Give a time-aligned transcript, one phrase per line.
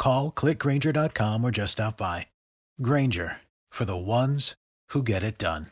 [0.00, 2.26] Call clickgranger.com or just stop by.
[2.80, 4.54] Granger for the ones
[4.94, 5.66] who get it done.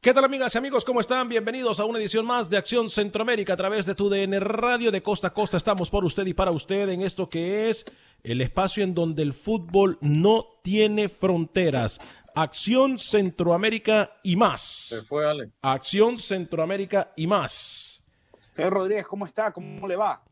[0.00, 0.84] ¿Qué tal amigas y amigos?
[0.84, 1.28] ¿Cómo están?
[1.28, 5.00] Bienvenidos a una edición más de Acción Centroamérica a través de tu DN Radio de
[5.00, 5.56] Costa a Costa.
[5.56, 7.84] Estamos por usted y para usted en esto que es
[8.22, 12.00] el espacio en donde el fútbol no tiene fronteras.
[12.34, 14.60] Acción Centroamérica y más.
[14.60, 15.50] Se fue, Ale.
[15.62, 18.04] Acción Centroamérica y más.
[18.38, 19.52] Señor Rodríguez, ¿cómo está?
[19.52, 20.22] ¿Cómo le va?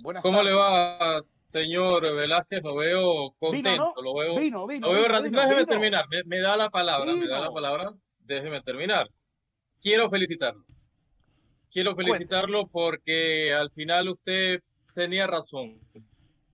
[0.00, 2.62] Buenas ¿Cómo le va, señor Velázquez?
[2.64, 3.94] Lo veo contento.
[3.96, 4.02] ¿no?
[4.02, 6.08] Lo veo, vino, vino, lo veo vino, vino, Déjeme terminar.
[6.08, 7.12] Me, me, da la palabra.
[7.12, 7.92] Me da la palabra.
[8.20, 9.08] Déjeme terminar.
[9.80, 10.64] Quiero felicitarlo.
[11.70, 14.60] Quiero felicitarlo porque al final usted
[14.94, 15.80] tenía razón.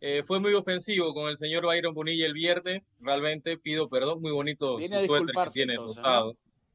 [0.01, 2.97] Eh, fue muy ofensivo con el señor Byron Bonilla el viernes.
[3.01, 4.21] Realmente pido perdón.
[4.21, 6.05] Muy bonito Viene su que tiene entonces,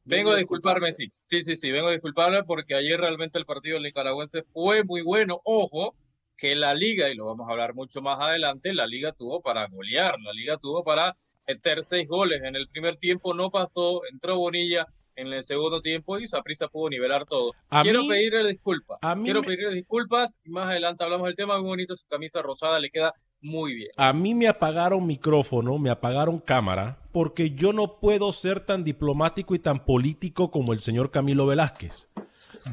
[0.06, 1.12] Vengo a disculparme, sí.
[1.28, 1.72] Sí, sí, sí.
[1.72, 5.40] Vengo a disculparme porque ayer realmente el partido nicaragüense fue muy bueno.
[5.46, 5.96] Ojo,
[6.44, 9.66] que la liga, y lo vamos a hablar mucho más adelante, la liga tuvo para
[9.70, 11.16] golear, la liga tuvo para
[11.48, 12.42] meter seis goles.
[12.44, 16.90] En el primer tiempo no pasó, entró Bonilla en el segundo tiempo y Saprissa pudo
[16.90, 17.54] nivelar todo.
[17.70, 18.98] A Quiero mí- pedirle disculpas.
[19.02, 21.96] a mí Quiero me- pedirle disculpas y más adelante hablamos del tema muy bonito.
[21.96, 23.92] Su camisa rosada le queda muy bien.
[23.96, 29.56] A mí me apagaron micrófono, me apagaron cámara, porque yo no puedo ser tan diplomático
[29.56, 32.10] y tan político como el señor Camilo Velázquez.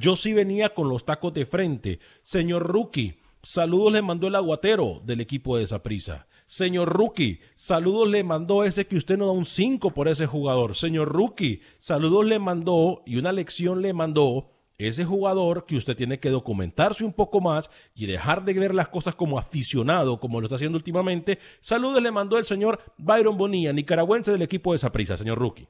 [0.01, 2.01] Yo sí venía con los tacos de frente.
[2.23, 6.27] Señor Rookie, saludos le mandó el aguatero del equipo de Saprisa.
[6.47, 10.75] Señor Rookie, saludos le mandó ese que usted no da un 5 por ese jugador.
[10.75, 16.19] Señor Rookie, saludos le mandó y una lección le mandó ese jugador que usted tiene
[16.19, 20.47] que documentarse un poco más y dejar de ver las cosas como aficionado, como lo
[20.47, 21.39] está haciendo últimamente.
[21.61, 25.69] Saludos le mandó el señor Byron Bonilla, nicaragüense del equipo de Saprissa, señor Rookie.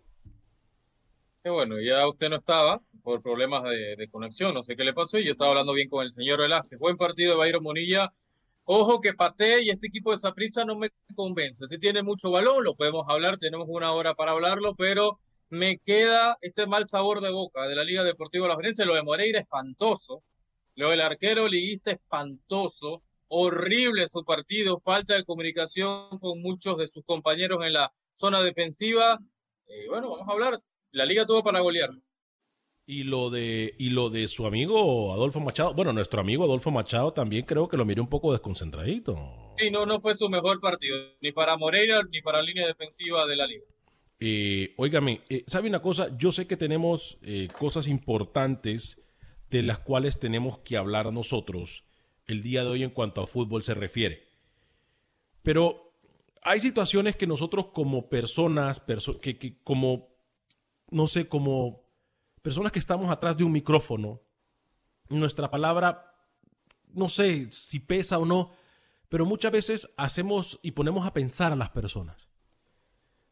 [1.42, 4.92] Qué bueno, ya usted no estaba por problemas de, de conexión, no sé qué le
[4.92, 6.78] pasó, y yo estaba hablando bien con el señor Velázquez.
[6.78, 8.12] Buen partido de Byron Bonilla.
[8.64, 11.66] Ojo que patee y este equipo de Saprissa no me convence.
[11.66, 15.18] Si tiene mucho balón, lo podemos hablar, tenemos una hora para hablarlo, pero
[15.48, 18.84] me queda ese mal sabor de boca de la Liga Deportiva La Ferencia.
[18.84, 20.22] Lo de Moreira espantoso,
[20.76, 27.02] lo del arquero liguista espantoso, horrible su partido, falta de comunicación con muchos de sus
[27.04, 29.18] compañeros en la zona defensiva.
[29.68, 30.60] Eh, bueno, vamos a hablar.
[30.92, 31.90] La liga tuvo para golear.
[32.86, 37.12] Y lo de y lo de su amigo Adolfo Machado, bueno, nuestro amigo Adolfo Machado
[37.12, 39.54] también creo que lo miré un poco desconcentradito.
[39.58, 43.26] Sí, no, no fue su mejor partido, ni para Moreira ni para la línea defensiva
[43.26, 43.62] de la liga.
[44.18, 46.16] Eh, óigame, eh, ¿sabe una cosa?
[46.18, 49.00] Yo sé que tenemos eh, cosas importantes
[49.50, 51.84] de las cuales tenemos que hablar nosotros
[52.26, 54.28] el día de hoy en cuanto a fútbol se refiere.
[55.42, 55.94] Pero
[56.42, 60.08] hay situaciones que nosotros como personas, perso- que, que como,
[60.90, 61.82] no sé, como
[62.42, 64.22] personas que estamos atrás de un micrófono,
[65.08, 66.14] nuestra palabra,
[66.92, 68.52] no sé si pesa o no,
[69.08, 72.28] pero muchas veces hacemos y ponemos a pensar a las personas.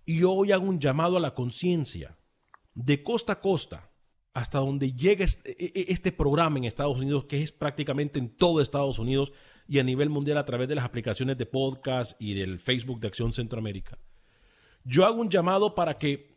[0.04, 2.14] Y yo hoy hago un llamado a la conciencia
[2.74, 3.90] de costa a costa
[4.34, 8.60] hasta donde llega este, e- este programa en Estados Unidos, que es prácticamente en todo
[8.60, 9.32] Estados Unidos
[9.66, 13.08] y a nivel mundial a través de las aplicaciones de podcast y del Facebook de
[13.08, 13.98] Acción Centroamérica.
[14.84, 16.36] Yo hago un llamado para que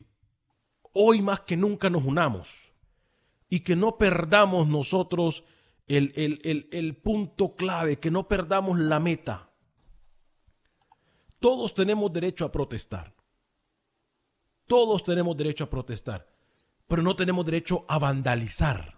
[0.94, 2.72] hoy más que nunca nos unamos
[3.50, 5.44] y que no perdamos nosotros
[5.88, 9.50] el, el- el- el punto clave, que no perdamos la meta.
[11.40, 13.14] Todos tenemos derecho a protestar.
[14.68, 16.28] Todos tenemos derecho a protestar.
[16.88, 18.98] pero no tenemos derecho a vandalizar.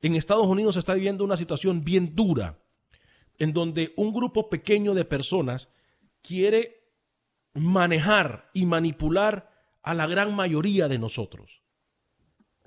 [0.00, 2.58] En Estados Unidos se está viviendo una situación bien dura,
[3.38, 5.68] en donde un grupo pequeño de personas
[6.22, 6.88] quiere
[7.52, 9.49] manejar y manipular
[9.82, 11.62] a la gran mayoría de nosotros.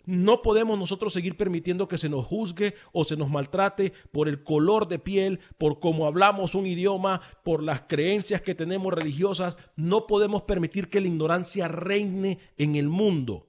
[0.06, 4.44] No podemos nosotros seguir permitiendo que se nos juzgue o se nos maltrate por el
[4.44, 9.56] color de piel, por cómo hablamos un idioma, por las creencias que tenemos religiosas.
[9.78, 13.48] No podemos permitir que la ignorancia reine en el mundo.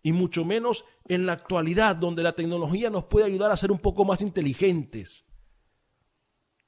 [0.00, 3.80] Y mucho menos en la actualidad, donde la tecnología nos puede ayudar a ser un
[3.80, 5.27] poco más inteligentes.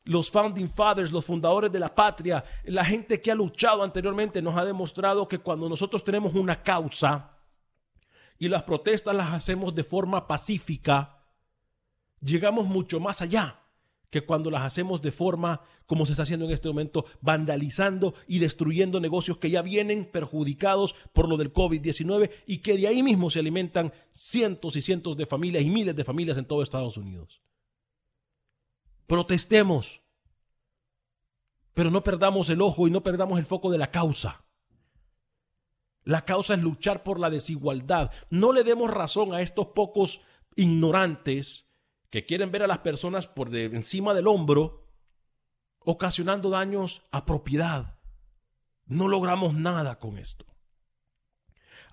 [0.05, 4.57] Los founding fathers, los fundadores de la patria, la gente que ha luchado anteriormente nos
[4.57, 7.37] ha demostrado que cuando nosotros tenemos una causa,
[8.41, 11.19] y las protestas las hacemos de forma pacífica,
[12.21, 13.61] llegamos mucho más allá
[14.09, 18.39] que cuando las hacemos de forma como se está haciendo en este momento, vandalizando y
[18.39, 23.29] destruyendo negocios que ya vienen perjudicados por lo del COVID-19 y que de ahí mismo
[23.29, 27.41] se alimentan cientos y cientos de familias y miles de familias en todo Estados Unidos.
[29.11, 30.03] Protestemos,
[31.75, 34.45] pero no perdamos el ojo y no perdamos el foco de la causa.
[36.05, 38.13] La causa es luchar por la desigualdad.
[38.31, 40.21] No le demos razón a estos pocos
[40.55, 41.69] ignorantes
[42.09, 44.87] que quieren ver a las personas por encima del hombro,
[45.81, 47.99] ocasionando daños a propiedad.
[48.87, 50.47] No logramos nada con esto.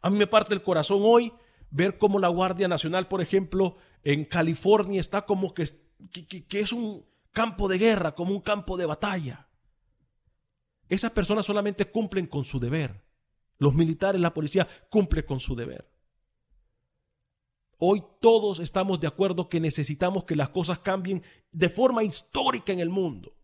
[0.04, 1.34] A mí me parte el corazón hoy
[1.72, 7.06] ver cómo la Guardia Nacional, por ejemplo, en California está como que, que, es un
[7.32, 9.48] campo de guerra, como un campo de batalla.
[10.90, 13.04] Esas personas solamente cumplen con su deber.
[13.58, 15.92] Los militares, la policía cumplen con su deber.
[17.80, 22.80] Hoy todos estamos de acuerdo que necesitamos que las cosas cambien de forma histórica en
[22.80, 23.36] el mundo.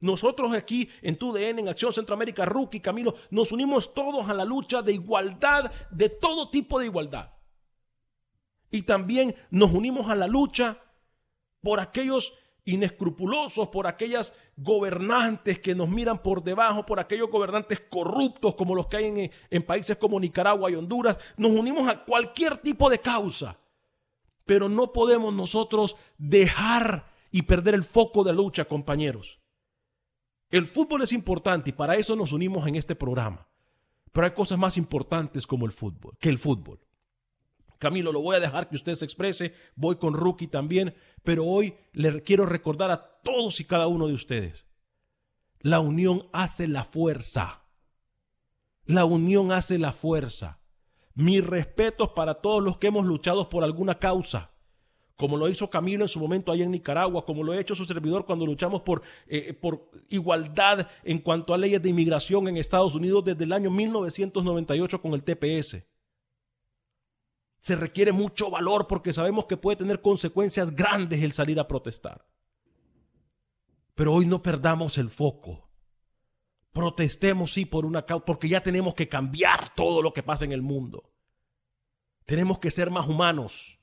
[0.00, 4.82] Nosotros aquí en TUDN, en Acción Centroamérica, Rookie, Camilo, nos unimos todos a la lucha
[4.82, 7.32] de igualdad, de todo tipo de igualdad.
[8.70, 10.80] Y también nos unimos a la lucha
[11.62, 18.54] por aquellos inescrupulosos, por aquellas gobernantes que nos miran por debajo, por aquellos gobernantes corruptos
[18.54, 21.18] como los que hay en, países como Nicaragua y Honduras.
[21.36, 23.58] Nos unimos a cualquier tipo de causa,
[24.44, 29.40] pero no podemos nosotros dejar y perder el foco de lucha, compañeros.
[30.50, 33.48] El fútbol es importante y para eso nos unimos en este programa.
[34.12, 36.78] Pero hay cosas más importantes como el fútbol, que el fútbol.
[37.82, 40.94] Camilo, lo voy a dejar que usted se exprese, voy con Rookie también,
[41.24, 44.66] pero hoy le quiero recordar a todos y cada uno de ustedes,
[45.58, 47.64] la unión hace la fuerza.
[48.84, 50.60] La unión hace la fuerza.
[51.14, 54.52] Mis respetos para todos los que hemos luchado por alguna causa,
[55.16, 57.84] como lo hizo Camilo en su momento allá en Nicaragua, como lo ha hecho su
[57.84, 62.94] servidor cuando luchamos por, eh, por igualdad en cuanto a leyes de inmigración en Estados
[62.94, 65.91] Unidos desde el año 1998 con el TPS
[67.62, 72.26] se requiere mucho valor porque sabemos que puede tener consecuencias grandes el salir a protestar.
[73.94, 75.70] Pero hoy no perdamos el foco.
[76.72, 80.50] Protestemos sí por una causa, porque ya tenemos que cambiar todo lo que pasa en
[80.50, 81.12] el mundo.
[82.24, 83.78] Tenemos que ser más humanos.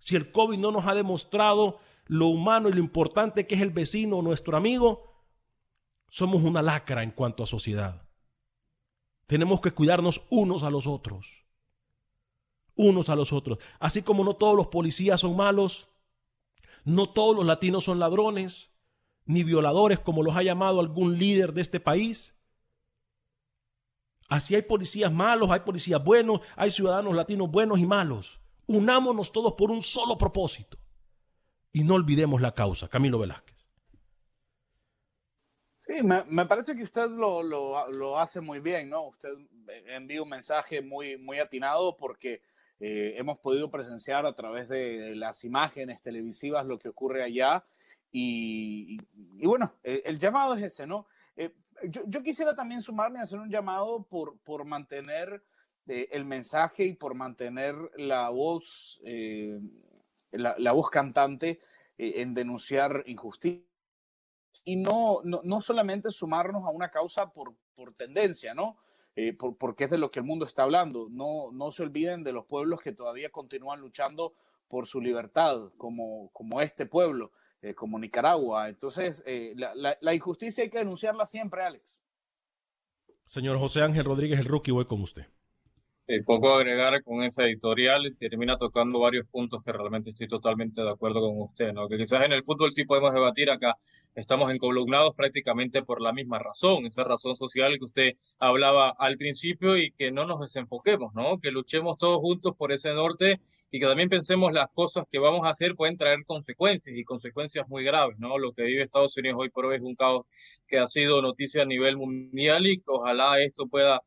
[0.00, 3.70] Si el COVID no nos ha demostrado lo humano y lo importante que es el
[3.70, 5.22] vecino o nuestro amigo,
[6.08, 8.08] somos una lacra en cuanto a sociedad.
[9.28, 11.39] Tenemos que cuidarnos unos a los otros
[12.80, 13.58] unos a los otros.
[13.78, 15.88] Así como no todos los policías son malos,
[16.84, 18.70] no todos los latinos son ladrones,
[19.26, 22.34] ni violadores como los ha llamado algún líder de este país.
[24.28, 28.40] Así hay policías malos, hay policías buenos, hay ciudadanos latinos buenos y malos.
[28.66, 30.78] Unámonos todos por un solo propósito.
[31.72, 32.88] Y no olvidemos la causa.
[32.88, 33.56] Camilo Velázquez.
[35.78, 39.08] Sí, me, parece que usted lo, lo, hace muy bien, ¿no?
[39.08, 39.30] Usted
[39.86, 42.42] envía un mensaje muy, muy atinado porque
[42.80, 47.62] eh, hemos podido presenciar a través de las imágenes televisivas lo que ocurre allá.
[48.10, 48.98] Y,
[49.44, 51.06] bueno, el, llamado es ese, ¿no?
[51.36, 55.44] Eh, yo, quisiera también sumarme a hacer un llamado por, por mantener
[55.86, 59.00] eh, el mensaje y por mantener la voz,
[60.32, 61.60] la, voz cantante
[61.98, 63.62] en denunciar injusticia.
[64.64, 68.78] Y no, no, no solamente sumarnos a una causa por, por tendencia, ¿no?
[69.22, 71.08] Eh, porque es de lo que el mundo está hablando.
[71.10, 74.32] No, no se olviden de los pueblos que todavía continúan luchando
[74.66, 78.70] por su libertad, como, como este pueblo, eh, como Nicaragua.
[78.70, 82.00] Entonces, eh, la, injusticia hay que denunciarla siempre, Alex.
[83.26, 85.26] Señor José Ángel Rodríguez, el rookie, voy con usted.
[86.12, 90.90] Eh, poco agregar con esa editorial, termina tocando varios puntos que realmente estoy totalmente de
[90.90, 91.88] acuerdo con usted, ¿no?
[91.88, 93.76] Que quizás en el fútbol sí podemos debatir acá,
[94.16, 99.78] estamos encolumnados prácticamente por la misma razón, esa razón social que usted hablaba al principio
[99.78, 101.38] y que no nos desenfoquemos, ¿no?
[101.38, 103.38] Que luchemos todos juntos por ese norte
[103.70, 107.68] y que también pensemos las cosas que vamos a hacer pueden traer consecuencias y consecuencias
[107.68, 108.36] muy graves, ¿no?
[108.36, 110.26] Lo que vive Estados Unidos hoy por hoy es un caos
[110.66, 114.02] que ha sido noticia a nivel mundial y ojalá esto pueda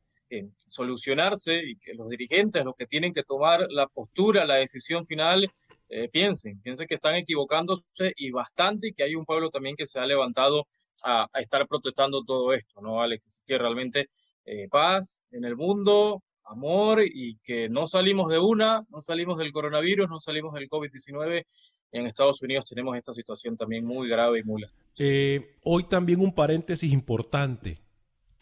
[0.57, 5.47] solucionarse y que los dirigentes, los que tienen que tomar la postura, la decisión final,
[5.89, 9.85] eh, piensen, piensen que están equivocándose y bastante y que hay un pueblo también que
[9.85, 10.67] se ha levantado
[11.03, 13.41] a, estar protestando todo esto, ¿no, Alex?
[13.45, 14.07] que realmente
[14.45, 19.51] eh, paz en el mundo, amor y que no salimos de una, no salimos del
[19.51, 21.45] coronavirus, no salimos del COVID-19.
[21.91, 24.65] En Estados Unidos tenemos esta situación también muy grave y muy
[24.97, 27.82] eh, hoy también un paréntesis importante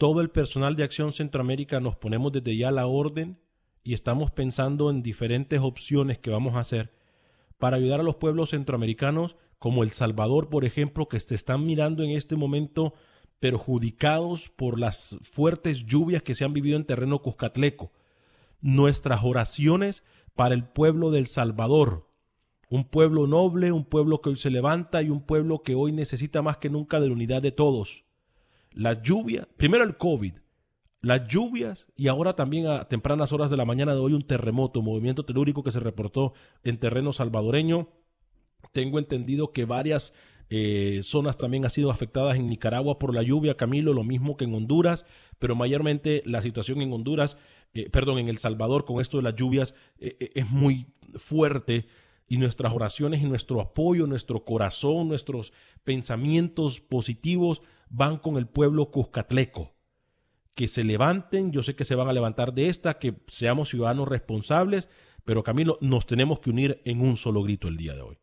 [0.01, 3.38] todo el personal de Acción Centroamérica nos ponemos desde ya la orden
[3.84, 6.91] y estamos pensando en diferentes opciones que vamos a hacer
[7.60, 12.01] para ayudar a los pueblos centroamericanos como El Salvador, por ejemplo, que se están mirando
[12.01, 12.96] en este momento
[13.39, 17.91] perjudicados por las fuertes lluvias que se han vivido en terreno cuscatleco.
[18.60, 20.03] Nuestras oraciones
[20.34, 22.10] para el pueblo del Salvador,
[22.72, 26.41] un pueblo noble, un pueblo que hoy se levanta y un pueblo que hoy necesita
[26.41, 28.03] más que nunca de la unidad de todos
[28.73, 30.33] la lluvia, primero el COVID,
[31.01, 34.81] las lluvias y ahora también a tempranas horas de la mañana de hoy un terremoto,
[34.81, 37.89] movimiento telúrico que se reportó en terreno salvadoreño.
[38.71, 40.13] Tengo entendido que varias
[40.51, 44.45] eh, zonas también han sido afectadas en Nicaragua por la lluvia, Camilo, lo mismo que
[44.45, 45.05] en Honduras,
[45.39, 47.37] pero mayormente la situación en Honduras,
[47.73, 51.87] eh, perdón, en El Salvador con esto de las lluvias eh, es muy fuerte
[52.31, 55.51] y nuestras oraciones y nuestro apoyo, nuestro corazón, nuestros
[55.83, 59.75] pensamientos positivos van con el pueblo cuscatleco.
[60.55, 64.07] Que se levanten, yo sé que se van a levantar de esta, que seamos ciudadanos
[64.07, 64.88] responsables,
[65.25, 68.17] pero Camilo, nos tenemos que unir en un solo grito el día de hoy.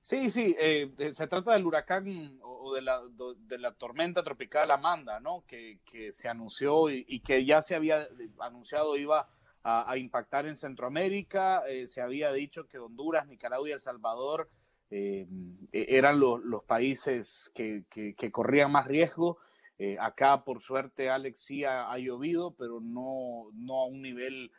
[0.00, 3.00] Sí, sí, eh, se trata del huracán o de la,
[3.46, 5.44] de la tormenta tropical Amanda, ¿no?
[5.46, 8.08] Que, que se anunció y, y, que ya se había
[8.40, 9.28] anunciado iba
[9.62, 11.62] a, impactar en Centroamérica.
[11.68, 14.48] Eh, se había dicho que Honduras, Nicaragua y El Salvador
[14.90, 15.26] eh,
[15.72, 17.84] eran los países que,
[18.32, 19.38] corrían más riesgo.
[19.78, 24.50] Eh, acá, por suerte, Alex sí ha, llovido, pero no, no a un nivel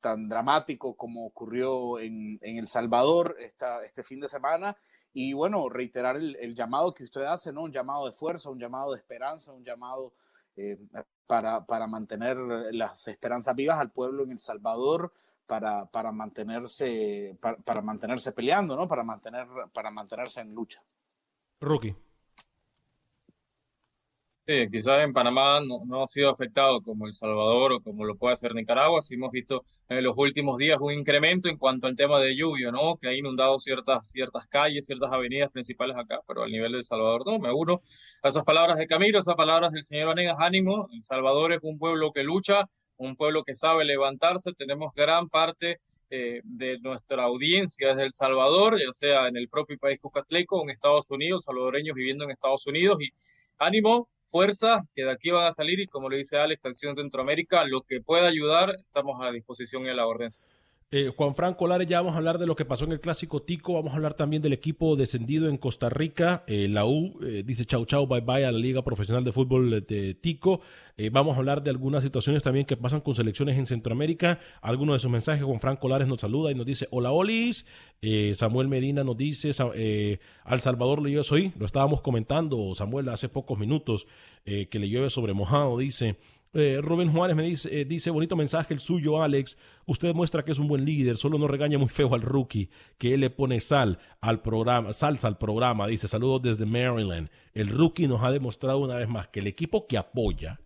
[0.00, 4.76] tan dramático como ocurrió en, El Salvador esta, este fin de semana.
[5.14, 7.62] Y bueno, reiterar el, llamado que usted hace, ¿no?
[7.62, 10.14] Un llamado de fuerza, un llamado de esperanza, un llamado
[10.56, 10.78] eh,
[11.26, 12.36] para, para, mantener
[12.72, 15.12] las esperanzas vivas al pueblo en El Salvador,
[15.46, 18.86] para, para mantenerse, para, mantenerse peleando, ¿no?
[18.86, 20.82] Para, mantener, para mantenerse en lucha.
[21.60, 21.96] Rookie.
[24.44, 28.34] Sí, quizás en Panamá no, ha sido afectado como El Salvador o como lo puede
[28.34, 29.00] hacer Nicaragua.
[29.00, 32.72] Sí hemos visto en los últimos días un incremento en cuanto al tema de lluvia,
[32.72, 32.96] ¿no?
[32.96, 36.84] Que ha inundado ciertas, ciertas calles, ciertas avenidas principales acá, pero al nivel de El
[36.84, 37.38] Salvador no.
[37.38, 37.82] Me uno
[38.22, 40.88] a esas palabras de Camilo, esas palabras del señor Anegas Ánimo.
[40.92, 44.52] El Salvador es un pueblo que lucha, un pueblo que sabe levantarse.
[44.54, 45.78] Tenemos gran parte
[46.10, 50.70] eh, de nuestra audiencia desde El Salvador, ya sea en el propio país Cucatleco, en
[50.70, 53.00] Estados Unidos, salvadoreños viviendo en Estados Unidos.
[53.00, 53.08] Y
[53.58, 57.64] ánimo, fuerza, que de aquí van a salir y como le dice Alex, Acción Centroamérica,
[57.66, 60.30] lo que pueda ayudar, estamos a disposición en la orden.
[60.94, 63.40] Eh, Juan Franco Lares, ya vamos a hablar de lo que pasó en el clásico
[63.40, 67.42] Tico, vamos a hablar también del equipo descendido en Costa Rica, eh, la U eh,
[67.46, 70.60] dice chau chau, bye bye a la Liga Profesional de Fútbol de Tico,
[71.10, 74.98] vamos a hablar de algunas situaciones también que pasan con selecciones en Centroamérica, algunos de
[74.98, 77.64] sus mensajes, Juan Franco Lares nos saluda y nos dice hola Olis,
[78.34, 79.50] Samuel Medina nos dice,
[80.44, 84.06] al Salvador le llueve hoy, lo estábamos comentando Samuel hace pocos minutos,
[84.44, 86.18] que le llueve sobre mojado, dice,
[86.54, 89.56] eh, Rubén Juárez me dice, eh, dice, bonito mensaje el suyo, Alex.
[89.86, 92.68] Usted muestra que es un buen líder, solo no regaña muy feo al rookie,
[92.98, 95.86] que él le pone sal al programa, salsa al programa.
[95.86, 97.30] Dice, saludos desde Maryland.
[97.54, 100.60] El rookie nos ha demostrado una vez más que el equipo que apoya,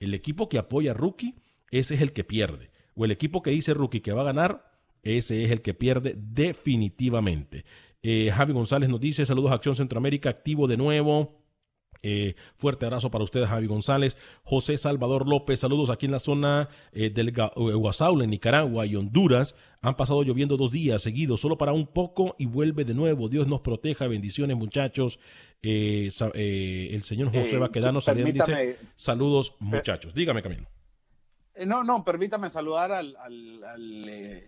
[0.00, 1.36] el equipo que apoya a rookie,
[1.70, 2.70] ese es el que pierde.
[2.94, 6.16] O el equipo que dice rookie que va a ganar, ese es el que pierde
[6.16, 7.64] definitivamente.
[8.02, 11.41] Eh, Javi González nos dice, saludos a Acción Centroamérica, activo de nuevo.
[12.04, 16.68] Eh, fuerte abrazo para ustedes, Javi González, José Salvador López, saludos aquí en la zona
[16.92, 19.54] eh, del eh, Guasaula, en Nicaragua y Honduras.
[19.82, 23.28] Han pasado lloviendo dos días seguidos, solo para un poco y vuelve de nuevo.
[23.28, 25.20] Dios nos proteja, bendiciones muchachos.
[25.62, 30.12] el señor José Baquedano dice, saludos muchachos.
[30.12, 30.66] Dígame, Camilo.
[31.66, 34.42] No, no, permítame saludar al, al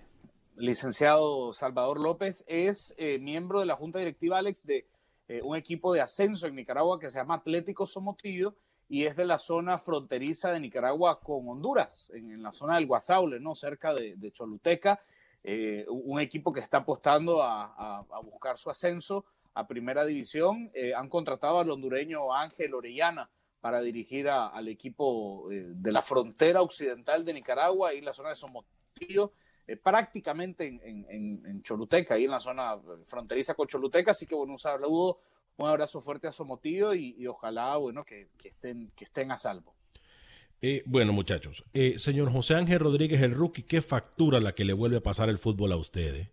[0.57, 2.45] licenciado Salvador López.
[2.49, 4.87] Es miembro de la Junta Directiva, Alex, de
[5.27, 8.57] eh, un equipo de ascenso en Nicaragua que se llama Atlético Somotillo
[8.89, 13.41] y es de la zona fronteriza de Nicaragua con Honduras, en, la zona del Guasaule,
[13.41, 13.55] ¿no?
[13.55, 15.01] cerca de, Choluteca.
[15.43, 20.71] Eh, un equipo que está apostando a, buscar su ascenso a primera división.
[20.75, 27.25] Eh, han contratado al hondureño Ángel Orellana para dirigir al equipo de la frontera occidental
[27.25, 29.33] de Nicaragua y la zona de Somotillo,
[29.83, 34.11] prácticamente en, Choluteca, ahí en la zona fronteriza con Choluteca.
[34.11, 35.21] Así que bueno, un saludo
[35.57, 39.75] un abrazo fuerte a Somotillo y, y ojalá, bueno, que, estén, que estén a salvo.
[40.61, 44.73] Eh, bueno, muchachos, eh, señor José Ángel Rodríguez, el rookie, ¿qué factura la que le
[44.73, 46.31] vuelve a pasar el fútbol a ustedes?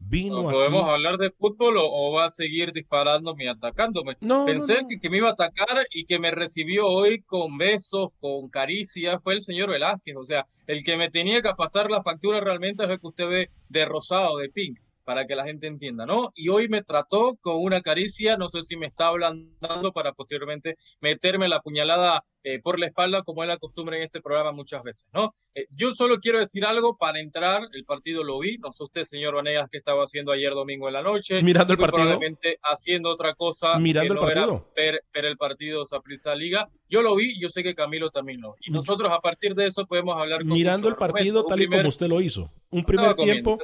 [0.00, 4.16] Vino ¿Podemos hablar de fútbol o, va a seguir disparándome y atacándome?
[4.20, 8.12] No, Pensé Que, que, me iba a atacar y que me recibió hoy con besos,
[8.18, 10.16] con caricias, fue el señor Velázquez.
[10.16, 13.28] O sea, el que me tenía que pasar la factura realmente es el que usted
[13.28, 16.30] ve de rosado, de pink para que la gente entienda, ¿no?
[16.36, 20.76] Y hoy me trató con una caricia, no sé si me está hablando para posteriormente
[21.00, 24.82] meterme la puñalada eh, por la espalda, como es la costumbre en este programa muchas
[24.82, 25.34] veces, ¿no?
[25.54, 29.04] Eh, yo solo quiero decir algo para entrar, el partido lo vi, no sé usted,
[29.04, 31.42] señor Vanegas, qué estaba haciendo ayer domingo en la noche.
[31.42, 32.04] Mirando el partido.
[32.04, 33.78] Probablemente haciendo otra cosa.
[33.78, 34.70] Mirando el partido.
[34.74, 36.68] Ver, el partido Saprissa Liga.
[36.88, 38.74] Yo lo vi, yo sé que Camilo también lo Y mm.
[38.74, 40.44] nosotros a partir de eso podemos hablar.
[40.44, 42.50] Mirando el partido tal y como usted lo hizo.
[42.70, 43.58] Un primer tiempo.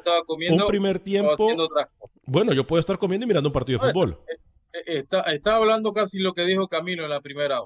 [0.50, 1.48] un primer tiempo.
[2.24, 4.18] Bueno, yo puedo estar comiendo y mirando un partido de fútbol.
[4.28, 4.36] Eh,
[4.84, 7.60] está, está hablando casi lo que dijo Camilo en la primera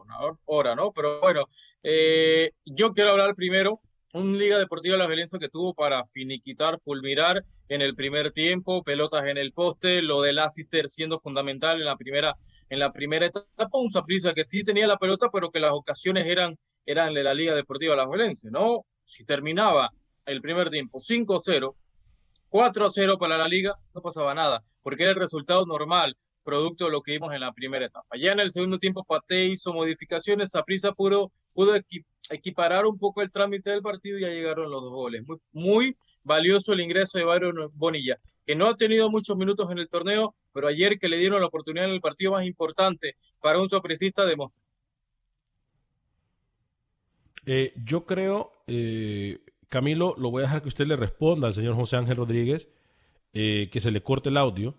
[0.45, 0.93] hora, ¿no?
[0.93, 1.47] Pero bueno,
[1.83, 3.81] eh, yo quiero hablar primero
[4.13, 8.83] un Liga Deportiva de la Violencia que tuvo para finiquitar, fulminar en el primer tiempo,
[8.83, 12.35] pelotas en el poste, lo del Lassiter siendo fundamental en la primera,
[12.69, 16.27] en la primera etapa, un Saprissa que sí tenía la pelota, pero que las ocasiones
[16.27, 18.85] eran, eran de la Liga Deportiva de la Violencia, ¿no?
[19.05, 19.93] Si terminaba
[20.27, 21.75] el primer tiempo 5-0,
[22.51, 27.03] 4-0 para la liga, no pasaba nada, porque era el resultado normal producto de lo
[27.03, 28.17] que vimos en la primera etapa.
[28.17, 31.75] Ya en el segundo tiempo Pate hizo modificaciones, Saprissa pudo, pudo
[32.31, 35.23] equiparar un poco el trámite del partido y ya llegaron los dos goles.
[35.27, 39.79] Muy, muy valioso el ingreso de Byron Bonilla, que no ha tenido muchos minutos en
[39.79, 43.61] el torneo, pero ayer que le dieron la oportunidad en el partido más importante para
[43.61, 44.63] un sorpresista demostró.
[47.47, 51.75] Eh, yo creo, eh, Camilo, lo voy a dejar que usted le responda al señor
[51.75, 52.69] José Ángel Rodríguez,
[53.33, 54.75] eh, que se le corte el audio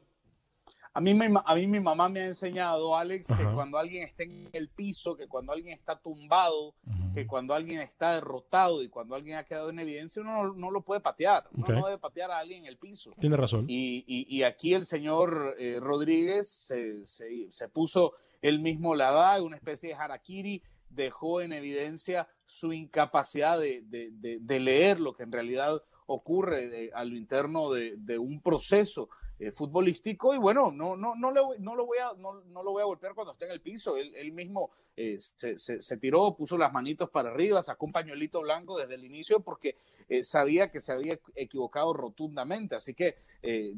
[0.93, 4.49] a mí, a mí mi mamá me ha enseñado, Alex, que cuando alguien está en
[4.51, 6.75] el piso, que cuando alguien está tumbado,
[7.13, 10.81] que cuando alguien está derrotado y cuando alguien ha quedado en evidencia, uno no, lo
[10.81, 11.47] puede patear.
[11.53, 13.11] Uno no debe patear a alguien en el piso.
[13.19, 13.65] Tiene razón.
[13.69, 19.55] Y, y, aquí el señor eh, Rodríguez se, se, puso él mismo la da, una
[19.55, 25.31] especie de harakiri, dejó en evidencia su incapacidad de, de, de, leer lo que en
[25.31, 29.09] realidad ocurre eh, a lo interno de, un proceso
[29.41, 32.83] eh, futbolístico y bueno, no, no, no, no, lo voy a, no, no, lo voy
[32.83, 33.97] a golpear cuando esté en el piso.
[33.97, 38.77] Él, mismo eh, se, se, tiró, puso las manitos para arriba, sacó un pañuelito blanco
[38.77, 39.77] desde el inicio porque
[40.07, 42.75] eh, sabía que se había equivocado rotundamente.
[42.75, 43.15] Así que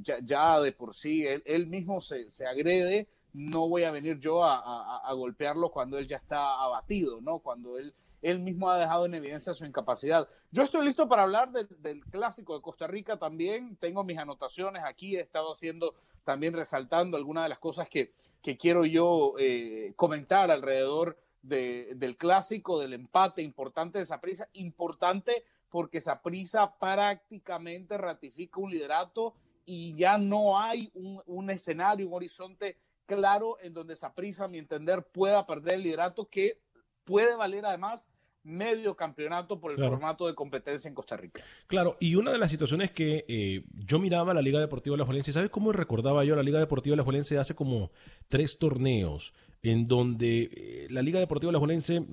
[0.01, 3.07] ya, de por sí él, mismo se, se, agrede.
[3.31, 7.39] No voy a venir yo a, a golpearlo cuando él ya está abatido, ¿no?
[7.39, 10.27] Cuando él él mismo ha dejado en evidencia su incapacidad.
[10.49, 13.75] Yo estoy listo para hablar del clásico de Costa Rica también.
[13.75, 18.13] Tengo mis anotaciones aquí, he estado haciendo también resaltando algunas de las cosas que,
[18.57, 26.73] quiero yo eh, comentar alrededor del clásico, del empate importante de Saprisa, importante porque Saprisa
[26.79, 29.33] prácticamente ratifica un liderato
[29.65, 34.59] y ya no hay un, un escenario, un horizonte claro en donde Saprisa, a mi
[34.59, 36.57] entender, pueda perder el liderato que
[37.03, 38.09] puede valer además
[38.43, 41.41] medio campeonato por el formato de competencia en Costa Rica.
[41.67, 45.05] Claro, y una de las situaciones que eh, yo miraba la Liga Deportiva de la
[45.05, 47.91] Juelense, ¿sabes cómo recordaba yo la Liga Deportiva de la Juelense hace como
[48.27, 52.05] tres torneos en donde eh, la Liga Deportiva de la Juelense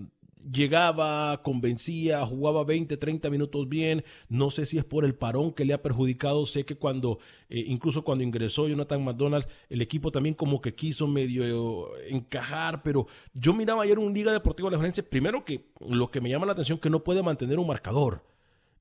[0.50, 4.04] llegaba, convencía, jugaba 20, 30 minutos bien.
[4.28, 6.46] No sé si es por el parón que le ha perjudicado.
[6.46, 11.06] Sé que cuando, eh, incluso cuando ingresó Jonathan McDonald's, el equipo también como que quiso
[11.06, 12.82] medio encajar.
[12.82, 16.30] Pero yo miraba ayer un Liga Deportiva de la Juventud, primero que lo que me
[16.30, 18.22] llama la atención que no puede mantener un marcador.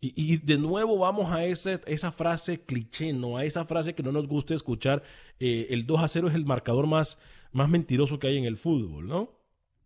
[0.01, 3.35] Y, de nuevo vamos a esa frase cliché, ¿no?
[3.35, 5.03] A esa frase que no nos gusta escuchar.
[5.41, 7.17] Eh, el 2 a 0 es el marcador más,
[7.51, 9.38] más mentiroso que hay en el fútbol, ¿no?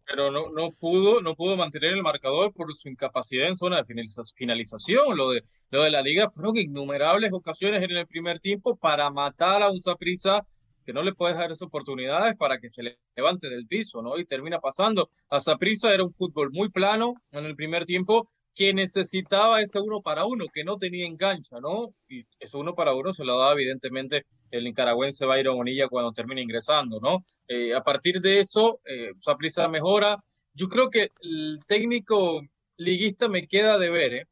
[0.05, 4.03] Pero no, no pudo, no pudo mantener el marcador por su incapacidad en zona de
[4.35, 5.17] finalización.
[5.17, 9.63] Lo de, lo de la liga fueron innumerables ocasiones en el primer tiempo para matar
[9.63, 10.45] a un Saprisa
[10.85, 14.17] que no le puede dar esas oportunidades para que se levante del piso, ¿no?
[14.17, 15.09] Y termina pasando.
[15.29, 20.01] A Saprisa era un fútbol muy plano en el primer tiempo, que necesitaba ese uno
[20.01, 21.93] para uno, que no tenía engancha, ¿no?
[22.07, 26.41] Y ese uno para uno se lo daba evidentemente el nicaragüense Bayron Bonilla cuando termina
[26.41, 27.23] ingresando, ¿no?
[27.47, 30.21] Eh, a partir de eso, eh, Saprissa mejora,
[30.53, 32.41] yo creo que el técnico
[32.77, 34.27] liguista me queda de ver, ¿eh?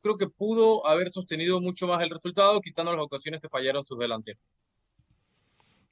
[0.00, 3.98] Creo que pudo haber sostenido mucho más el resultado, quitando las ocasiones que fallaron sus
[3.98, 4.42] delanteros.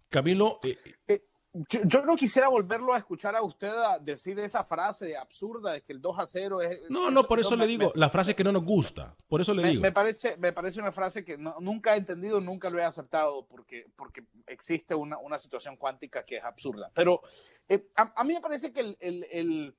[0.08, 1.22] Camilo, eh,
[1.54, 6.00] yo, no quisiera volverlo a escuchar a usted decir esa frase absurda de que el
[6.00, 6.80] 2 a 0 es...
[6.88, 9.68] No, no, por eso, le digo, la frase que no nos gusta, por eso le
[9.68, 9.82] digo.
[9.82, 13.86] Me parece, me parece una frase que nunca he entendido, nunca lo he aceptado, porque,
[13.96, 16.90] porque existe una, una situación cuántica que es absurda.
[16.94, 17.20] Pero
[17.68, 19.76] eh, a, mí me parece que el, el,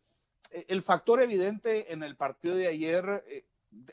[0.52, 3.24] el, factor evidente en el partido de ayer...
[3.28, 3.46] Eh,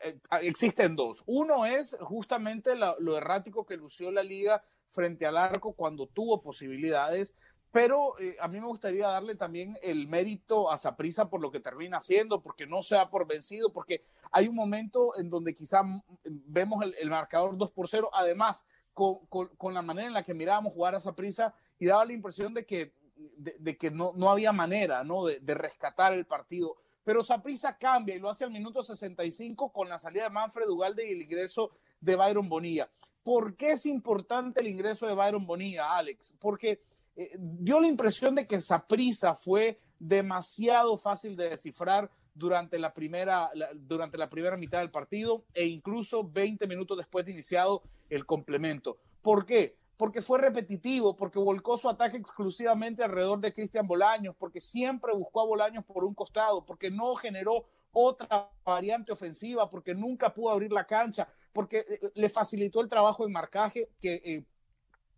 [0.03, 1.23] eh, existen dos.
[1.25, 7.37] Uno es justamente lo errático que lució la liga frente al arco cuando tuvo posibilidades
[7.73, 11.61] pero eh, a mí me gustaría darle también el mérito a Saprisa por lo que
[11.61, 15.83] termina haciendo, porque no se da por vencido, porque hay un momento en donde quizá
[16.25, 20.95] vemos el, marcador 2 por 0, además con, la manera en la que mirábamos jugar
[20.95, 25.25] a Saprisa y daba la impresión de que, de, que no, no, había manera ¿no?
[25.25, 26.77] De, de rescatar el partido.
[27.05, 31.09] Pero Saprisa cambia y lo hace al minuto 65 con la salida de Manfred Ugalde
[31.09, 32.91] y el ingreso de Byron Bonilla.
[33.23, 36.35] ¿Por qué es importante el ingreso de Byron Bonilla, Alex?
[36.41, 36.83] Porque
[37.21, 42.95] eh, dio la impresión de que esa prisa fue demasiado fácil de descifrar durante la
[42.95, 48.25] primera, durante la primera mitad del partido e incluso 20 minutos después de iniciado el
[48.25, 48.97] complemento.
[49.21, 49.77] ¿Por qué?
[49.99, 55.43] Porque fue repetitivo, porque volcó su ataque exclusivamente alrededor de Cristian Bolaños, porque siempre buscó
[55.43, 60.73] a Bolaños por un costado, porque no generó otra variante ofensiva, porque nunca pudo abrir
[60.73, 64.45] la cancha, porque eh, le facilitó el trabajo en marcaje que eh,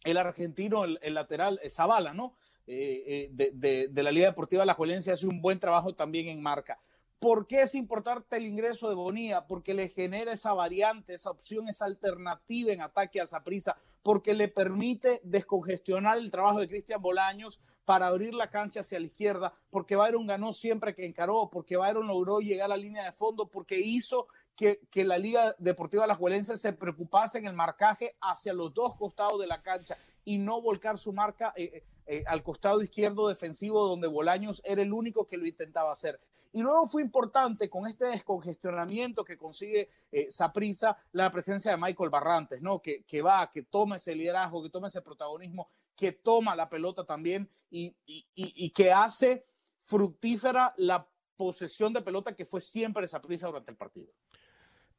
[0.04, 2.34] el argentino, el, lateral eh, Zavala, ¿no?
[2.66, 6.78] Eh, eh, de, la Liga Deportiva La Juelencia hace un buen trabajo también en marca.
[7.18, 9.46] ¿Por qué es importante el ingreso de Bonilla?
[9.46, 14.48] Porque le genera esa variante, esa opción, esa alternativa en ataque a Saprisa, porque le
[14.48, 19.96] permite descongestionar el trabajo de Cristian Bolaños para abrir la cancha hacia la izquierda, porque
[19.96, 23.78] Byron ganó siempre que encaró, porque Byron logró llegar a la línea de fondo, porque
[23.78, 28.96] hizo que, la Liga Deportiva La Juelense se preocupase en el marcaje hacia los dos
[28.96, 33.28] costados de la cancha y no volcar su marca eh, eh, eh, al costado izquierdo
[33.28, 36.20] defensivo donde Bolaños era el único que lo intentaba hacer.
[36.52, 39.88] Y luego fue importante con este descongestionamiento que consigue
[40.28, 42.82] Saprisa la presencia de Michael Barrantes, ¿no?
[42.82, 47.04] Que, que, va, que toma ese liderazgo, que toma ese protagonismo, que toma la pelota
[47.04, 49.46] también y, y, y, y que hace
[49.80, 54.12] fructífera la posesión de pelota que fue siempre Saprisa durante el partido.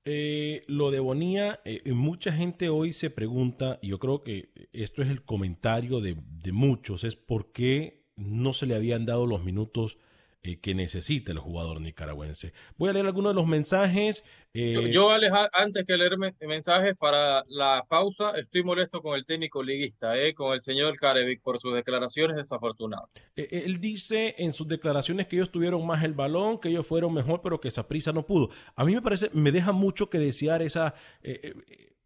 [0.06, 5.02] Eh, lo de Bonilla, eh, mucha gente hoy se pregunta, y yo creo que esto
[5.02, 9.46] es el comentario de, de muchos, es por qué no se le habían dado los
[9.46, 9.98] minutos
[10.45, 12.51] eh, que necesita el jugador nicaragüense.
[12.77, 14.25] Voy a leer algunos de los mensajes.
[14.53, 15.10] Eh, yo,
[15.53, 20.53] antes que leer mensajes para la pausa, estoy molesto con el técnico liguista, eh, con
[20.53, 23.10] el señor Carevic, por sus declaraciones desafortunadas.
[23.38, 27.41] él dice en sus declaraciones que ellos tuvieron más el balón, que ellos fueron mejor,
[27.41, 28.49] pero que esa prisa no pudo.
[28.75, 30.93] A mí me parece, me deja mucho que desear esa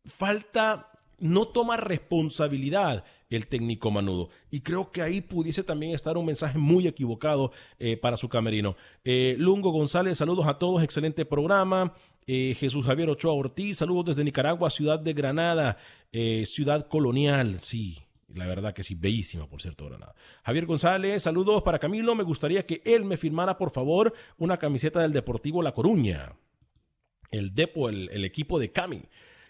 [0.06, 4.30] falta no toma responsabilidad el técnico Manudo.
[4.52, 8.76] Y creo que ahí pudiese también estar un mensaje muy equivocado eh, para su camerino.
[9.04, 11.94] Eh, Lungo González, saludos a todos, excelente programa.
[12.26, 15.78] Eh, Jesús Javier Ochoa Ortiz, saludos desde Nicaragua, ciudad de Granada,
[16.46, 18.00] ciudad colonial, sí.
[18.34, 20.14] La verdad que sí, bellísima, por cierto, Granada.
[20.44, 22.14] Javier González, saludos para Camilo.
[22.14, 26.34] Me gustaría que él me firmara, por favor, una camiseta del Deportivo La Coruña.
[27.32, 29.04] El Depo, el, el equipo de Cami.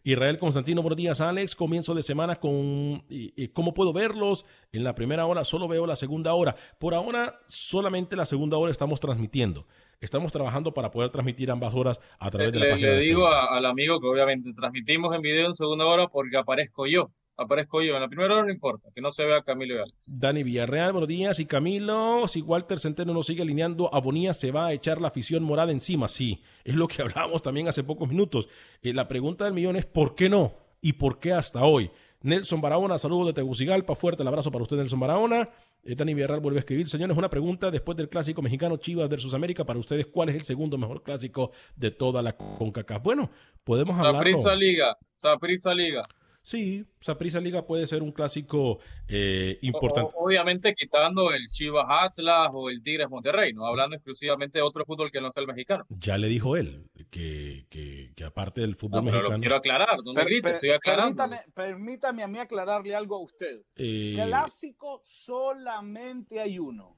[0.08, 1.54] Israel Constantino, buenos días, Alex.
[1.54, 3.04] Comienzo de semana con
[3.52, 4.46] cómo puedo verlos.
[4.72, 6.56] En la primera hora solo veo la segunda hora.
[6.80, 9.68] Por ahora, solamente la segunda hora estamos transmitiendo.
[10.00, 12.88] Estamos trabajando para poder transmitir ambas horas a través de la página.
[12.88, 17.12] Le digo al amigo que obviamente transmitimos en video en segunda hora porque aparezco yo
[17.38, 17.96] aparezco yo.
[17.96, 20.20] En la primera hora no importa, que no se vea Camilo y Alex.
[20.20, 21.40] Dani Villarreal, buenos días.
[21.40, 25.08] Y Camilo, si Walter Centeno no sigue alineando a Bonilla, se va a echar la
[25.10, 26.08] afición morada encima.
[26.08, 28.48] Sí, es lo que hablábamos también hace pocos minutos.
[28.82, 30.54] Eh, la pregunta del millón es: ¿por qué no?
[30.82, 31.92] ¿Y por qué hasta hoy?
[32.22, 35.50] Nelson Barahona, saludos de Tegucigalpa, fuerte el abrazo para usted, Nelson Barahona.
[35.84, 39.34] Eh, Dani Villarreal vuelve a escribir, señores, una pregunta después del clásico mexicano Chivas versus
[39.34, 43.04] América, para ustedes, ¿cuál es el segundo mejor clásico de toda la CONCACAF?
[43.04, 43.30] Bueno,
[43.64, 44.16] podemos hablar.
[44.16, 46.08] Saprisa Liga, Saprisa Liga.
[46.48, 48.80] Sí, Saprisa Liga puede ser un clásico
[49.10, 50.14] eh, importante.
[50.16, 55.12] obviamente quitando el Chivas Atlas o el Tigres Monterrey, no hablando exclusivamente de otro fútbol
[55.12, 55.86] que no sea el mexicano.
[55.90, 59.36] Ya le dijo él que, que, que aparte del fútbol no, pero mexicano.
[59.36, 61.18] Lo quiero aclarar, no me estoy aclarando.
[61.18, 63.64] Permítame, permítame, a mí aclararle algo a usted.
[63.76, 64.14] Eh...
[64.16, 66.96] Clásico solamente hay uno.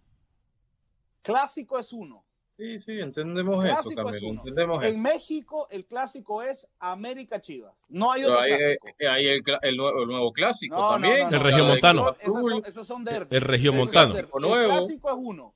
[1.24, 2.24] Clásico es uno.
[2.60, 7.86] Sí, sí, entendemos eso, Camilo, entendemos en México el clásico es América Chivas.
[7.88, 8.88] No hay otro clásico.
[9.10, 11.34] Hay el, el, nuevo, clásico también.
[11.34, 12.18] el regiomontano.
[12.20, 13.32] Esos, esos, son derbis.
[13.32, 14.14] El regiomontano.
[14.14, 15.56] El clásico es uno.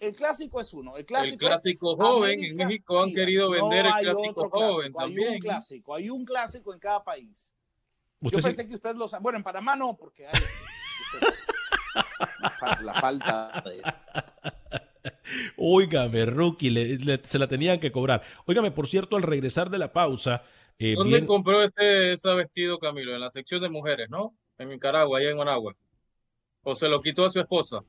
[0.00, 0.96] el clásico es uno.
[0.96, 2.42] El clásico, el clásico joven.
[2.42, 5.28] en México han querido vender el clásico joven también.
[5.28, 7.54] Hay un clásico, hay un clásico en cada país.
[8.22, 9.22] Yo pensé que usted lo sabe.
[9.22, 10.32] Bueno, en Panamá no, porque hay
[12.84, 13.82] la falta de...
[15.56, 18.22] Óigame, rookie, se la tenían que cobrar.
[18.46, 20.42] Óigame, por cierto, al regresar de la pausa...
[20.78, 23.14] Eh, ¿Dónde compró ese, ese vestido, Camilo?
[23.14, 24.36] En la sección de mujeres, ¿no?
[24.58, 25.74] En Nicaragua, allá en Managua.
[26.62, 27.82] ¿O se lo quitó a su esposa?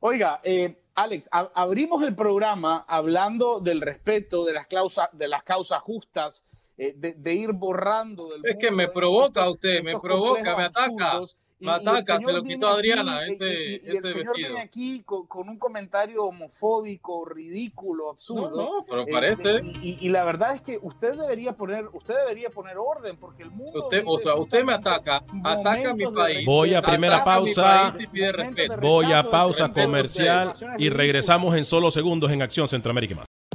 [0.00, 5.80] Oiga, eh, Alex, abrimos el programa hablando del respeto de las, causas, de las causas
[5.80, 6.44] justas,
[6.76, 11.20] eh, de, ir borrando del Es que me provoca usted, me provoca, me ataca.
[11.60, 17.24] Mataca, se lo quitó Adriana, ese, y, el señor viene aquí con, un comentario homofóbico,
[17.24, 18.62] ridículo, absurdo.
[18.62, 19.60] No, pero parece.
[19.82, 23.78] y, la verdad es que usted debería poner, usted debería poner orden, porque el mundo.
[23.78, 26.46] Usted, o sea, usted me ataca, ataca a mi país.
[26.46, 27.92] Voy a primera pausa.
[28.80, 33.33] Voy a pausa comercial y regresamos en solo segundos en Acción Centroamérica más.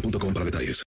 [0.00, 0.82] para detalles.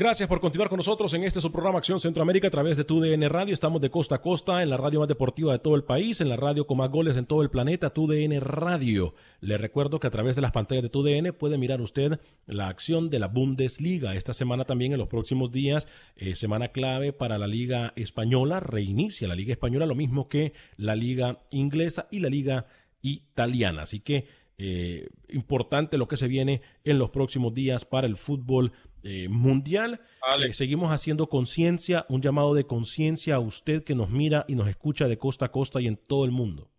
[0.00, 3.28] Gracias por continuar con nosotros en este su programa Acción Centroamérica a través de TUDN
[3.28, 3.52] Radio.
[3.52, 6.30] Estamos de costa a costa en la radio más deportiva de todo el país, en
[6.30, 9.14] la radio con más goles en todo el planeta, TUDN Radio.
[9.40, 13.10] Le recuerdo que a través de las pantallas de TUDN puede mirar usted la acción
[13.10, 14.14] de la Bundesliga.
[14.14, 18.60] Esta semana también, en los próximos días, eh, semana clave para la Liga Española.
[18.60, 22.68] Reinicia la Liga Española, lo mismo que la Liga Inglesa y la Liga
[23.02, 23.82] italiana.
[23.82, 24.26] Así que
[24.62, 30.02] eh, importante lo que se viene en los próximos días para el fútbol eh, mundial.
[30.38, 34.68] Eh, seguimos haciendo conciencia, un llamado de conciencia a usted que nos mira y nos
[34.68, 36.70] escucha de costa a costa y en todo el mundo.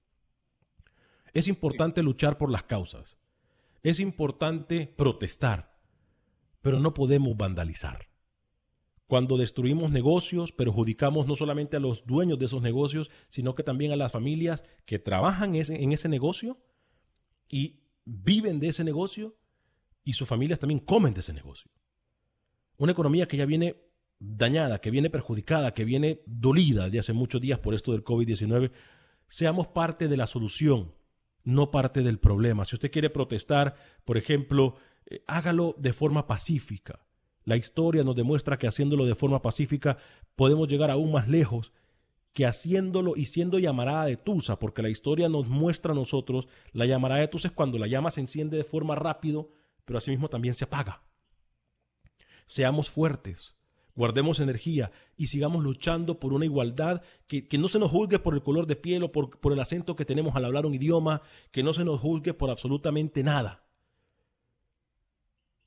[1.34, 3.17] Es importante luchar por las causas.
[3.81, 5.75] Es importante protestar,
[6.62, 8.11] pero no podemos vandalizar.
[9.12, 13.91] Cuando destruimos negocios, perjudicamos no solamente a los dueños de esos negocios, sino que también
[13.91, 16.58] a las familias que trabajan en ese negocio
[17.50, 19.36] y viven de ese negocio
[20.06, 21.69] y sus familias también comen de ese negocio.
[22.78, 23.82] Una economía que ya viene
[24.17, 28.71] dañada, que viene perjudicada, que viene dolida de hace muchos días por esto del COVID-19,
[29.28, 30.95] seamos parte de la solución,
[31.43, 32.63] no parte del problema.
[32.63, 37.06] Si usted quiere protestar, por ejemplo, eh, hágalo de forma pacífica.
[37.43, 39.97] La historia nos demuestra que haciéndolo de forma pacífica
[40.36, 41.71] podemos llegar aún más lejos
[42.34, 46.86] que haciéndolo y siendo llamarada de tusa, porque la historia nos muestra a nosotros la
[46.86, 49.51] llamarada de tusa es cuando la llama se enciende de forma rápido,
[49.86, 51.04] pero asimismo también se apaga.
[52.45, 53.56] Seamos fuertes,
[53.95, 58.43] guardemos energía y sigamos luchando por una igualdad que, no se nos juzgue por el
[58.43, 61.63] color de piel o por, por el acento que tenemos al hablar un idioma, que
[61.63, 63.65] no se nos juzgue por absolutamente nada.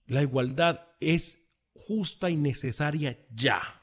[0.06, 1.43] La igualdad es
[1.74, 3.82] justa y necesaria ya.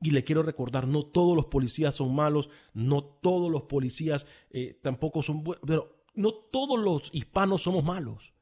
[0.00, 4.78] Y le quiero recordar, no todos los policías son malos, no todos los policías eh,
[4.82, 8.32] tampoco son buenos, pero no todos los hispanos somos malos,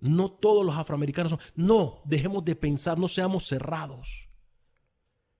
[0.00, 1.40] no todos los afroamericanos son...
[1.54, 4.28] No, dejemos de pensar, no seamos cerrados.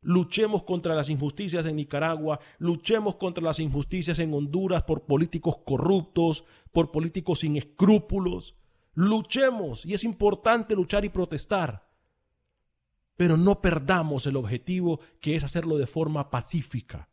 [0.02, 6.44] Luchemos contra las injusticias en Nicaragua, luchemos contra las injusticias en Honduras por políticos corruptos,
[6.70, 8.54] por políticos sin escrúpulos.
[8.94, 11.85] Luchemos y es importante luchar y protestar
[13.16, 17.08] pero no perdamos el objetivo que es hacerlo de forma pacífica.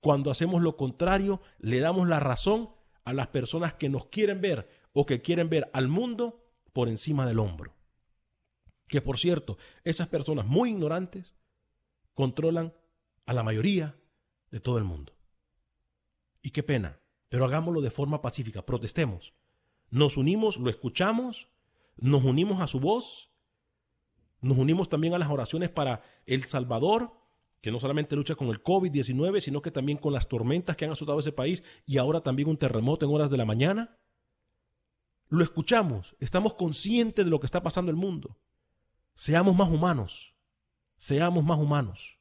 [0.00, 2.70] Cuando hacemos lo contrario, le damos la razón
[3.04, 7.26] a las personas que nos quieren ver o que quieren ver al mundo por encima
[7.26, 7.74] del hombro.
[8.86, 11.34] Que por cierto, esas personas muy ignorantes
[12.14, 12.74] controlan
[13.26, 13.96] a la mayoría
[14.50, 15.14] de todo el mundo.
[16.42, 19.32] Y qué pena, pero hagámoslo de forma pacífica, protestemos.
[19.90, 21.48] Nos unimos, lo escuchamos,
[21.96, 23.29] nos unimos a su voz
[24.40, 27.12] nos unimos también a las oraciones para El Salvador,
[27.60, 30.92] que no solamente lucha con el COVID-19, sino que también con las tormentas que han
[30.92, 33.98] azotado ese país y ahora también un terremoto en horas de la mañana.
[35.28, 38.38] Lo escuchamos, estamos conscientes de lo que está pasando en el mundo.
[39.14, 40.34] Seamos más humanos,
[40.96, 42.18] seamos más humanos.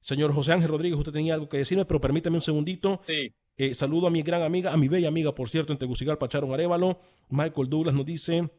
[0.00, 3.00] Señor José Ángel Rodríguez, usted tenía algo que decirme, pero permítame un segundito.
[3.06, 3.32] Sí.
[3.56, 6.52] Eh, saludo a mi gran amiga, a mi bella amiga, por cierto, en Tegucigalpa, Charon
[6.52, 7.00] Arevalo.
[7.28, 8.50] Michael Douglas nos dice,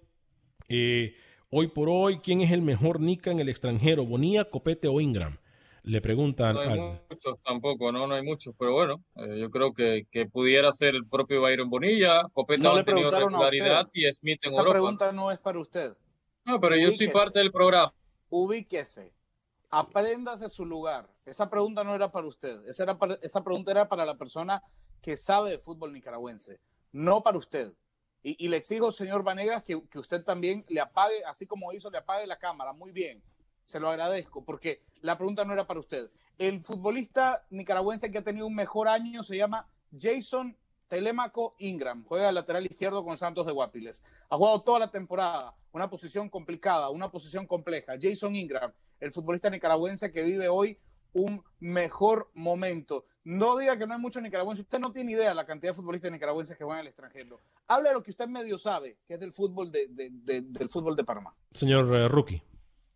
[0.68, 1.15] eh,
[1.52, 4.06] Hoy por hoy, ¿quién es el mejor Nica en el extranjero?
[4.06, 5.40] ¿Bonía, Copete o Ingram?
[5.82, 6.54] Le preguntan.
[6.54, 10.28] No hay muchos tampoco, no, no hay muchos, pero bueno, eh, yo creo que, que,
[10.28, 12.22] pudiera ser el propio Byron Bonilla.
[12.34, 15.98] Copeta no ha tenido regularidad y Smith en Esa pregunta no es para usted.
[16.46, 17.92] No, pero yo soy parte del programa.
[18.30, 19.12] Ubíquese.
[19.72, 21.10] Apréndase su lugar.
[21.26, 22.64] Esa pregunta no era para usted.
[22.68, 24.62] Esa, era esa pregunta era para la persona
[25.02, 26.60] que sabe de fútbol nicaragüense,
[26.92, 27.74] no para usted.
[28.22, 32.00] Y, le exijo, señor Vanegas, que, que usted también le apague, así como hizo, le
[32.00, 32.74] apague la cámara.
[32.74, 33.24] Muy bien
[33.70, 36.10] se lo agradezco, porque la pregunta no era para usted.
[36.40, 42.32] El futbolista nicaragüense que ha tenido un mejor año se llama Jason Telemaco Ingram, juega
[42.32, 44.04] lateral izquierdo con Santos de Guapiles.
[44.28, 47.94] Ha jugado toda la temporada, una posición complicada, una posición compleja.
[48.02, 50.80] Jason Ingram, el futbolista nicaragüense que vive hoy
[51.14, 53.06] un mejor momento.
[53.24, 54.66] No diga que no hay muchos nicaragüenses.
[54.66, 57.40] Usted no tiene idea de la cantidad de futbolistas nicaragüenses que van al extranjero.
[57.68, 61.04] Hable de lo que usted medio sabe, que es del fútbol de, del fútbol de
[61.04, 61.36] Panamá.
[61.54, 62.42] Señor uh, Rookie.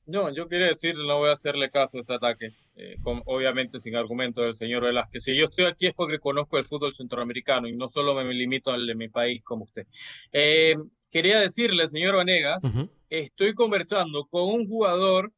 [0.06, 3.96] No, yo quería decir, no voy a hacerle caso a ese ataque, eh, obviamente sin
[3.96, 5.24] argumento del señor Velázquez.
[5.24, 8.72] Si yo estoy aquí es porque conozco el fútbol centroamericano y no solo me limito
[8.72, 9.88] al de mi país como usted.
[10.34, 10.76] Eh,
[11.10, 12.64] quería decirle, señor Vanegas,
[13.10, 15.32] estoy conversando con un jugador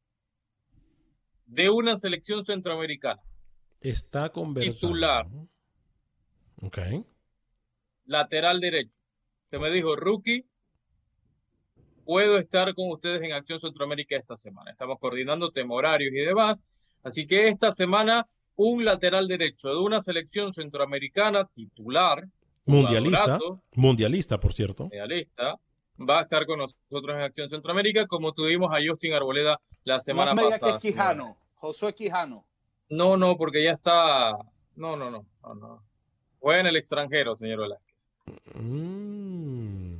[1.46, 3.22] de una selección centroamericana.
[3.80, 4.74] Está conversando.
[4.74, 5.26] Titular.
[6.62, 6.78] Ok.
[8.06, 8.98] Lateral derecho.
[9.50, 10.44] Que me dijo, rookie,
[12.04, 14.70] puedo estar con ustedes en Acción Centroamérica esta semana.
[14.70, 16.62] Estamos coordinando temorarios y demás.
[17.02, 22.26] Así que esta semana un lateral derecho de una selección centroamericana titular.
[22.64, 23.38] Mundialista.
[23.74, 24.84] Mundialista, por cierto.
[24.84, 25.56] Mundialista.
[25.98, 30.34] Va a estar con nosotros en Acción Centroamérica, como tuvimos a Justin Arboleda la semana
[30.34, 30.78] no pasada.
[30.78, 32.44] que es Quijano, Josué Quijano.
[32.88, 34.32] No, no, porque ya está.
[34.76, 35.26] No, no, no.
[35.42, 35.82] no, no.
[36.38, 38.10] Fue en el extranjero, señor Velázquez.
[38.54, 39.96] Mm.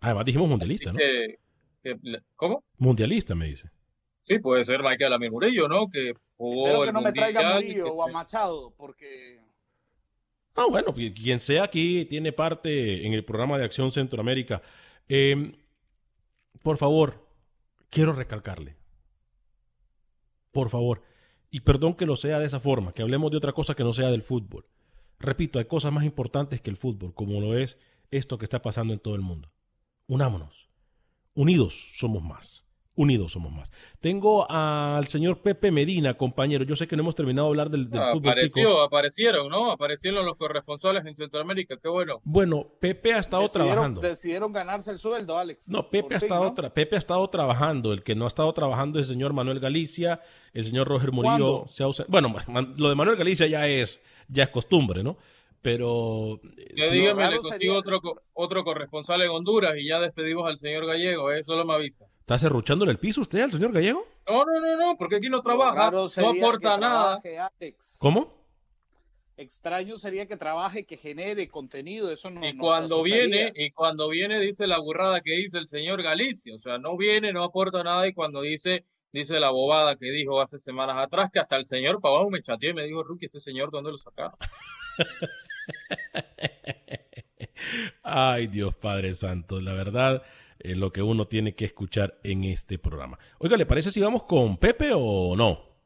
[0.00, 0.98] Además dijimos mundialista, ¿no?
[2.36, 2.64] ¿Cómo?
[2.78, 3.70] Mundialista, me dice.
[4.22, 5.88] Sí, puede ser Michael Amir Murillo, ¿no?
[5.88, 9.40] Que jugó que no me traiga Murillo o a Machado, porque...
[10.54, 14.62] Ah, bueno, quien sea aquí tiene parte en el programa de Acción Centroamérica.
[15.08, 15.52] Em,
[16.62, 17.26] por favor,
[17.90, 18.74] quiero recalcarle.
[20.56, 21.02] Por favor.
[21.50, 23.92] Y perdón que lo sea de esa forma, que hablemos de otra cosa que no
[23.92, 24.66] sea del fútbol.
[25.18, 27.78] Repito, hay cosas más importantes que el fútbol, como lo es
[28.10, 29.50] esto que está pasando en todo el mundo
[30.06, 30.68] unámonos.
[31.34, 32.65] Unidos somos más.
[32.96, 33.70] Unidos somos más.
[34.00, 36.64] Tengo al señor Pepe Medina, compañero.
[36.64, 38.30] Yo sé que no hemos terminado de hablar del, del fútbol.
[38.32, 39.70] Apareció, aparecieron, ¿no?
[39.70, 41.76] Aparecieron los corresponsales en Centroamérica.
[41.76, 42.20] Qué bueno.
[42.24, 44.00] Bueno, Pepe ha estado trabajando.
[44.00, 45.68] Decidieron ganarse el sueldo, Alex.
[45.68, 47.92] No, Pepe ha, estado Pepe ha estado trabajando.
[47.92, 50.20] El que no ha estado trabajando es el señor Manuel Galicia.
[50.52, 52.34] El señor Roger Murillo se ha Bueno,
[52.76, 55.18] lo de Manuel Galicia ya es, ya es costumbre, ¿no?
[55.66, 56.38] Pero.
[56.76, 58.00] Ya dígame, le consigo otro,
[58.34, 61.42] otro corresponsal en Honduras y ya despedimos al señor Gallego, ¿eh?
[61.42, 62.06] solo me avisa.
[62.20, 64.06] ¿Está cerruchándole el piso usted al señor Gallego?
[64.28, 67.20] No, no, no, no, porque aquí no trabaja, no aporta nada.
[67.98, 68.32] ¿Cómo?
[69.36, 72.46] Extraño sería que trabaje, que genere contenido, eso no.
[72.46, 76.58] Y cuando viene, y cuando viene dice la burrada que dice el señor Galicia, o
[76.58, 80.60] sea, no viene, no aporta nada y cuando dice dice la bobada que dijo hace
[80.60, 83.72] semanas atrás, que hasta el señor Pavón me chateó y me dijo, Ruki, este señor,
[83.72, 84.36] ¿dónde lo sacaron?
[88.02, 90.22] Ay, Dios Padre Santo, la verdad,
[90.58, 93.18] es lo que uno tiene que escuchar en este programa.
[93.38, 95.76] Oiga, ¿le parece si vamos con Pepe o no?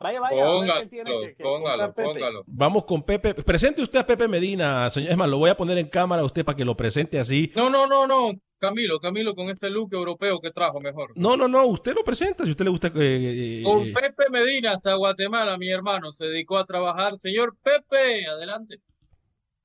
[0.00, 3.34] Vaya, vaya, póngalo, póngalo, Vamos con Pepe.
[3.34, 5.10] Presente usted a Pepe Medina, señor.
[5.10, 7.50] Es más, lo voy a poner en cámara a usted para que lo presente así.
[7.56, 8.30] No, no, no, no.
[8.58, 11.12] Camilo, Camilo, con ese look europeo que trajo mejor.
[11.14, 12.88] No, no, no, usted lo presenta, si usted le gusta.
[12.88, 17.16] Eh, eh, con eh, Pepe Medina hasta Guatemala, mi hermano, se dedicó a trabajar.
[17.16, 18.80] Señor Pepe, adelante.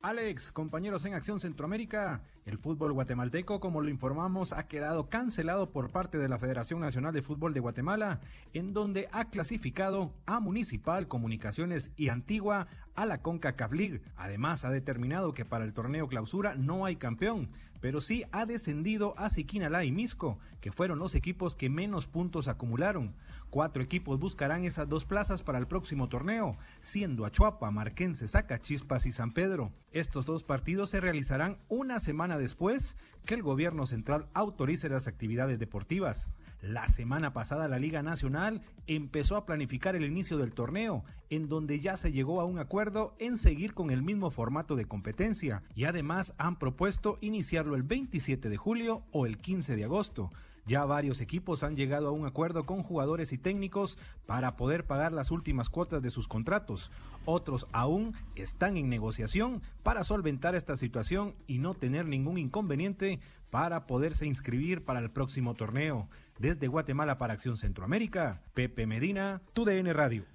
[0.03, 5.91] Alex, compañeros en Acción Centroamérica, el fútbol guatemalteco, como lo informamos, ha quedado cancelado por
[5.91, 8.19] parte de la Federación Nacional de Fútbol de Guatemala,
[8.51, 14.01] en donde ha clasificado a Municipal, Comunicaciones y Antigua a la CONCACAF League.
[14.17, 17.47] Además, ha determinado que para el torneo clausura no hay campeón,
[17.79, 22.49] pero sí ha descendido a Siquinalá y Misco, que fueron los equipos que menos puntos
[22.49, 23.15] acumularon.
[23.53, 28.25] Cuatro equipos buscarán esas dos plazas para el próximo torneo, siendo Achuapa, Marquense,
[28.59, 29.71] Chispas y San Pedro.
[29.91, 35.59] Estos dos partidos se realizarán una semana después que el gobierno central autorice las actividades
[35.59, 36.29] deportivas.
[36.63, 41.79] La semana pasada la Liga Nacional empezó a planificar el inicio del torneo, en donde
[41.79, 45.83] ya se llegó a un acuerdo en seguir con el mismo formato de competencia y
[45.83, 50.31] además han propuesto iniciarlo el 27 de julio o el 15 de agosto.
[50.65, 55.11] Ya varios equipos han llegado a un acuerdo con jugadores y técnicos para poder pagar
[55.11, 56.91] las últimas cuotas de sus contratos.
[57.25, 63.85] Otros aún están en negociación para solventar esta situación y no tener ningún inconveniente para
[63.85, 66.07] poderse inscribir para el próximo torneo.
[66.39, 70.25] Desde Guatemala para Acción Centroamérica, Pepe Medina, TUDN Radio.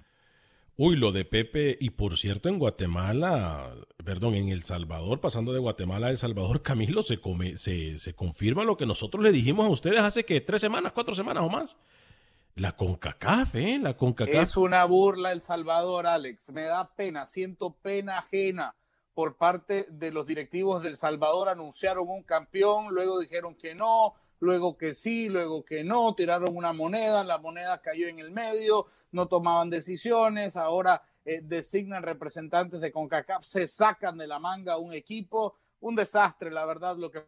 [0.81, 3.75] Uy, lo de Pepe, y por cierto, en Guatemala,
[4.05, 8.13] perdón, en El Salvador, pasando de Guatemala a El Salvador, Camilo, se, come, se, se
[8.13, 11.49] confirma lo que nosotros le dijimos a ustedes hace que tres semanas, cuatro semanas o
[11.49, 11.75] más.
[12.55, 13.77] La CONCACAF, ¿eh?
[13.77, 14.41] La CONCACAF.
[14.41, 16.49] Es una burla El Salvador, Alex.
[16.51, 18.73] Me da pena, siento pena ajena
[19.13, 21.49] por parte de los directivos del Salvador.
[21.49, 26.71] Anunciaron un campeón, luego dijeron que no, luego que sí, luego que no, tiraron una
[26.71, 32.91] moneda, la moneda cayó en el medio, no tomaban decisiones, ahora eh, designan representantes de
[32.91, 37.23] CONCACAF, se sacan de la manga un equipo, un desastre, la verdad, lo que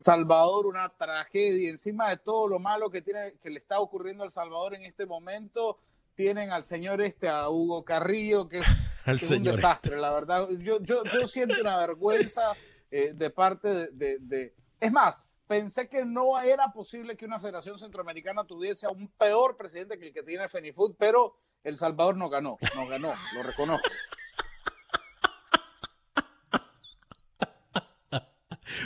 [0.00, 4.30] Salvador, una tragedia, encima de todo lo malo que, tiene, que le está ocurriendo al
[4.30, 5.78] Salvador en este momento,
[6.14, 8.66] tienen al señor este, a Hugo Carrillo, que, es
[9.30, 10.00] un desastre, este.
[10.00, 10.48] la verdad.
[10.60, 12.52] Yo, yo, yo, siento una vergüenza
[12.90, 14.54] eh, de parte de, de, de...
[14.78, 19.56] Es más, pensé que no era posible que una federación centroamericana tuviese a un peor
[19.56, 23.88] presidente que el que tiene Fenifood, pero El Salvador no ganó, no ganó, lo reconozco.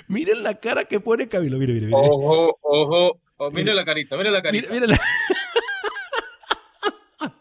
[0.09, 1.99] miren la cara que pone Camilo, mire, mire, mire.
[1.99, 4.69] Ojo, ojo, oh, mire la carita, mire la carita.
[4.69, 5.01] Mire, mire la...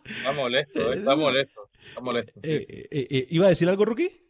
[0.03, 2.41] Está molesto, eh, está molesto, está molesto.
[2.43, 2.73] Sí, eh, sí.
[2.91, 4.28] Eh, eh, ¿Iba a decir algo, Rookie?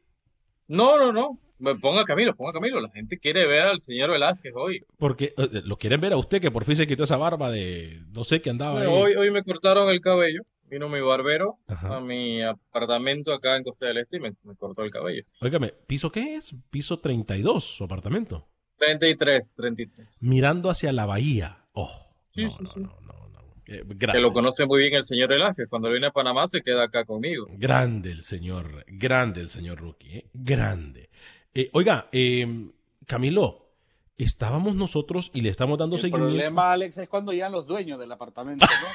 [0.70, 1.40] No, no, no.
[1.82, 2.80] Ponga Camilo, ponga Camilo.
[2.80, 4.86] La gente quiere ver al señor Velázquez hoy.
[4.98, 8.02] Porque eh, lo quieren ver a usted, que por fin se quitó esa barba de
[8.14, 8.88] no sé qué andaba ahí.
[8.88, 10.44] Hoy, hoy me cortaron el cabello.
[10.70, 11.98] Vino mi barbero Ajá.
[11.98, 15.24] a mi apartamento acá en Costa del Este y me, me, cortó el cabello.
[15.42, 16.54] Óigame, ¿piso qué es?
[16.70, 18.48] ¿Piso 32 su apartamento?
[18.78, 20.24] 33, 33.
[20.24, 21.66] Mirando hacia la bahía.
[21.74, 21.90] Oh,
[22.30, 22.80] sí, no, sí, no, sí.
[22.82, 23.29] no, no, no.
[23.72, 25.68] Eh, que lo conoce muy bien el señor Velázquez.
[25.70, 27.46] Cuando viene a Panamá se queda acá conmigo.
[27.52, 30.30] Grande el señor, grande el señor Rookie, ¿eh?
[30.34, 31.12] grande.
[31.54, 32.72] Eh, oiga, eh,
[33.06, 33.70] Camilo,
[34.18, 36.30] estábamos nosotros y le estamos dando el seguimiento.
[36.30, 38.88] El problema, Alex, es cuando llegan los dueños del apartamento, ¿no?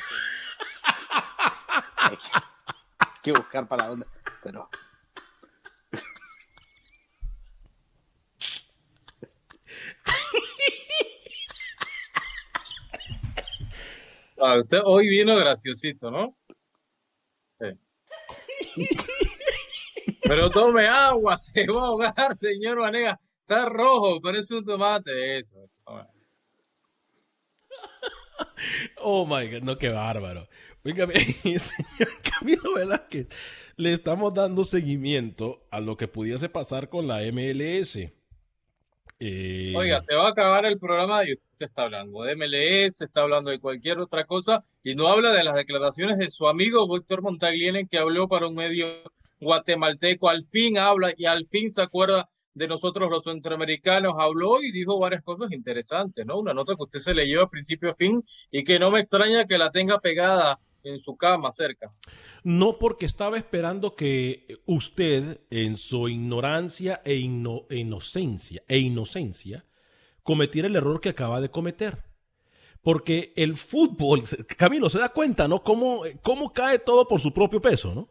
[1.96, 2.16] hay,
[2.98, 4.06] hay que buscar para dónde.
[4.42, 4.68] Pero.
[14.46, 16.36] Ah, usted hoy vino graciosito, ¿no?
[17.58, 18.88] Sí.
[20.22, 23.18] Pero tome agua, se va a ahogar, señor Vanega.
[23.40, 25.38] Está rojo, parece un tomate.
[25.38, 25.80] Eso, eso.
[28.98, 30.46] Oh my God, no, qué bárbaro.
[30.84, 31.06] Oiga,
[31.42, 33.28] señor Camilo Velázquez,
[33.76, 37.98] le estamos dando seguimiento a lo que pudiese pasar con la MLS.
[39.26, 39.72] Eh...
[39.74, 43.50] Oiga, se va a acabar el programa y usted está hablando de MLS, está hablando
[43.50, 47.88] de cualquier otra cosa y no habla de las declaraciones de su amigo Víctor Montagliene
[47.88, 48.86] que habló para un medio
[49.40, 54.70] guatemalteco, al fin habla y al fin se acuerda de nosotros los centroamericanos, habló y
[54.72, 56.38] dijo varias cosas interesantes, ¿no?
[56.38, 59.46] Una nota que usted se le lleva principio a fin y que no me extraña
[59.46, 61.92] que la tenga pegada en su cama cerca.
[62.42, 69.64] No, porque estaba esperando que usted, en su ignorancia e, ino inocencia, e inocencia,
[70.22, 72.04] cometiera el error que acaba de cometer.
[72.82, 74.22] Porque el fútbol,
[74.58, 75.62] Camilo, se da cuenta, ¿no?
[75.62, 78.10] Cómo, cómo cae todo por su propio peso, ¿no?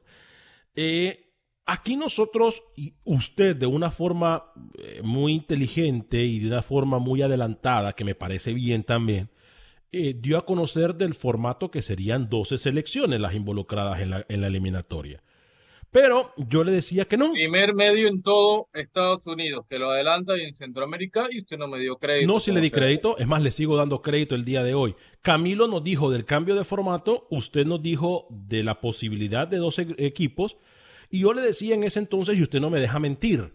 [0.75, 1.33] Eh,
[1.65, 7.21] aquí nosotros, y usted de una forma eh, muy inteligente y de una forma muy
[7.21, 9.29] adelantada, que me parece bien también,
[9.93, 14.41] eh, dio a conocer del formato que serían 12 selecciones las involucradas en la, en
[14.41, 15.21] la, eliminatoria.
[15.91, 17.31] Pero yo le decía que no.
[17.31, 21.67] Primer medio en todo Estados Unidos, que lo adelanta y en Centroamérica y usted no
[21.67, 22.33] me dio crédito.
[22.33, 24.95] No, si le di crédito, es más, le sigo dando crédito el día de hoy.
[25.21, 29.95] Camilo nos dijo del cambio de formato, usted nos dijo de la posibilidad de 12
[29.99, 30.57] equipos,
[31.11, 33.53] y yo le decía en ese entonces, y usted no me deja mentir,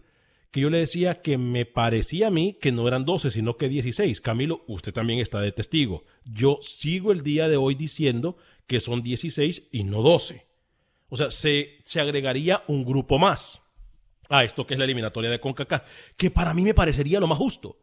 [0.51, 3.69] que yo le decía que me parecía a mí que no eran 12, sino que
[3.69, 4.19] 16.
[4.21, 6.05] Camilo, usted también está de testigo.
[6.25, 10.47] Yo sigo el día de hoy diciendo que son 16 y no 12.
[11.09, 13.61] O sea, se, se agregaría un grupo más
[14.29, 17.37] a esto que es la eliminatoria de CONCACAF, que para mí me parecería lo más
[17.37, 17.79] justo.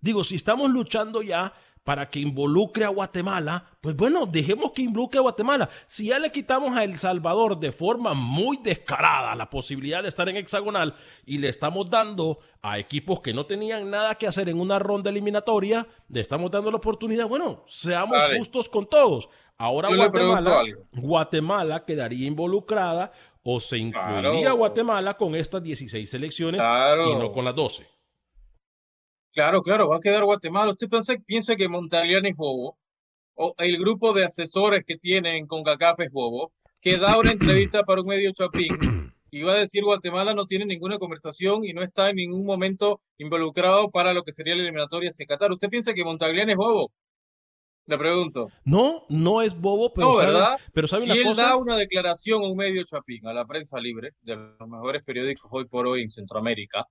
[0.00, 1.54] Digo, si estamos luchando ya
[1.86, 5.70] para que involucre a Guatemala, pues bueno, dejemos que involucre a Guatemala.
[5.86, 10.28] Si ya le quitamos a El Salvador de forma muy descarada la posibilidad de estar
[10.28, 14.58] en hexagonal y le estamos dando a equipos que no tenían nada que hacer en
[14.58, 18.36] una ronda eliminatoria, le estamos dando la oportunidad, bueno, seamos vale.
[18.36, 19.28] justos con todos.
[19.56, 23.12] Ahora Guatemala, Guatemala quedaría involucrada
[23.44, 24.56] o se incluiría claro.
[24.56, 27.12] Guatemala con estas 16 selecciones claro.
[27.12, 27.95] y no con las 12.
[29.36, 30.72] Claro, claro, va a quedar Guatemala.
[30.72, 32.78] ¿Usted piensa, piensa que Montagliani es bobo?
[33.34, 36.52] ¿O el grupo de asesores que tienen con CACAF es bobo?
[36.80, 40.64] Que da una entrevista para un medio chapín y va a decir Guatemala no tiene
[40.64, 45.10] ninguna conversación y no está en ningún momento involucrado para lo que sería la eliminatoria
[45.10, 45.52] hacia Qatar.
[45.52, 46.90] ¿Usted piensa que Montagliani es bobo?
[47.84, 48.48] Le pregunto.
[48.64, 50.58] No, no es bobo, pero, No, sabe, ¿verdad?
[50.72, 51.42] pero sabe si una él cosa.
[51.42, 55.48] da una declaración a un medio chapín, a la prensa libre, de los mejores periódicos
[55.52, 56.86] hoy por hoy en Centroamérica,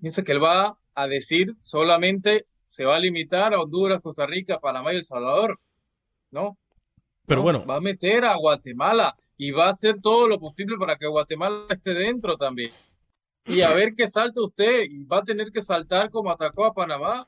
[0.00, 4.60] piensa que él va a decir solamente se va a limitar a Honduras, Costa Rica,
[4.60, 5.58] Panamá y El Salvador.
[6.30, 6.58] ¿No?
[7.26, 7.42] Pero ¿no?
[7.42, 11.06] bueno, Va a meter a Guatemala y va a hacer todo lo posible para que
[11.06, 12.70] Guatemala esté dentro también.
[13.46, 14.82] Y a ver qué salta usted.
[14.90, 17.26] Y va a tener que saltar como atacó a Panamá.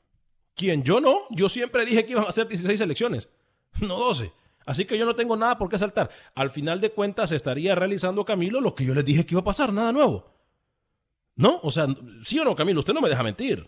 [0.55, 0.83] ¿quién?
[0.83, 1.21] Yo no.
[1.31, 3.29] Yo siempre dije que iban a ser 16 elecciones,
[3.81, 4.31] no 12.
[4.65, 6.11] Así que yo no tengo nada por qué saltar.
[6.35, 9.45] Al final de cuentas estaría realizando Camilo lo que yo les dije que iba a
[9.45, 10.25] pasar, nada nuevo.
[11.41, 11.59] ¿No?
[11.63, 11.87] O sea,
[12.23, 13.67] sí o no, Camilo, usted no me deja mentir.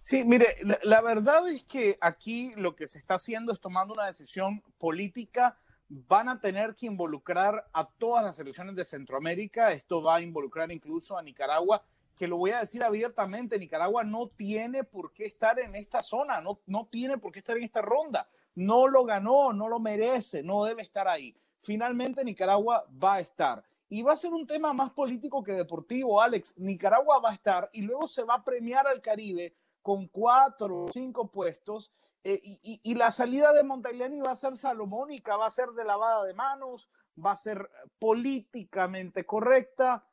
[0.00, 4.06] Sí, mire, la, verdad es que aquí lo que se está haciendo es tomando una
[4.06, 5.58] decisión política.
[5.90, 9.72] Van a tener que involucrar a todas las elecciones de Centroamérica.
[9.72, 11.84] Esto va a involucrar incluso a Nicaragua,
[12.16, 16.40] que lo voy a decir abiertamente, Nicaragua no tiene por qué estar en esta zona,
[16.40, 18.26] no, no tiene por qué estar en esta ronda.
[18.54, 21.36] No lo ganó, no lo merece, no debe estar ahí.
[21.58, 23.62] Finalmente Nicaragua va a estar.
[23.92, 26.56] Y va a ser un tema más político que deportivo, Alex.
[26.58, 30.92] Nicaragua va a estar y luego se va a premiar al Caribe con cuatro o
[30.92, 31.90] cinco puestos.
[32.22, 36.24] eh, y, la salida de Montagliani va a ser salomónica, va a ser de lavada
[36.24, 36.88] de manos,
[37.18, 37.68] va a ser
[37.98, 40.06] políticamente correcta.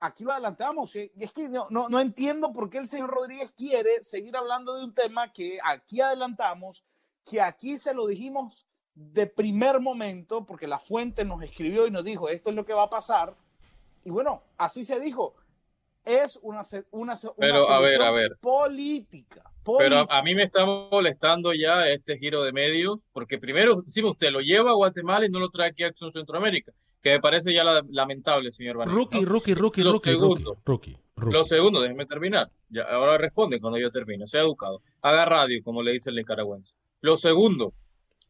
[0.00, 0.96] Aquí lo adelantamos.
[0.96, 1.12] ¿eh?
[1.14, 4.94] Y es que no entiendo por qué el señor Rodríguez quiere seguir hablando de un
[4.94, 6.84] tema que aquí adelantamos,
[7.24, 12.04] que aquí se lo dijimos de primer momento, porque la fuente nos escribió y nos
[12.04, 13.34] dijo, esto es lo que va a pasar.
[14.04, 15.34] Y bueno, así se dijo.
[16.02, 16.62] Es una,
[16.92, 18.36] una, una Pero, a ver, solución a ver.
[18.40, 19.42] política.
[19.62, 20.06] Pero política.
[20.14, 24.30] a, a mí me está molestando ya este giro de medios, porque primero, si usted
[24.30, 26.72] lo lleva a Guatemala y no lo trae aquí a Acción Centroamérica,
[27.02, 28.96] que me parece ya la- lamentable, señor Vanessa.
[28.96, 29.28] Rookie, ¿no?
[29.28, 30.56] rookie, rookie, Lo rookie, rookie, segundo.
[30.64, 31.34] rookie, rookie.
[31.36, 32.50] Lo segundo, déjeme terminar.
[32.70, 34.26] Ya, ahora responde cuando yo termine.
[34.26, 34.80] Sea educado.
[35.02, 36.76] Haga radio, como le dice el nicaragüense.
[37.02, 37.74] Lo segundo,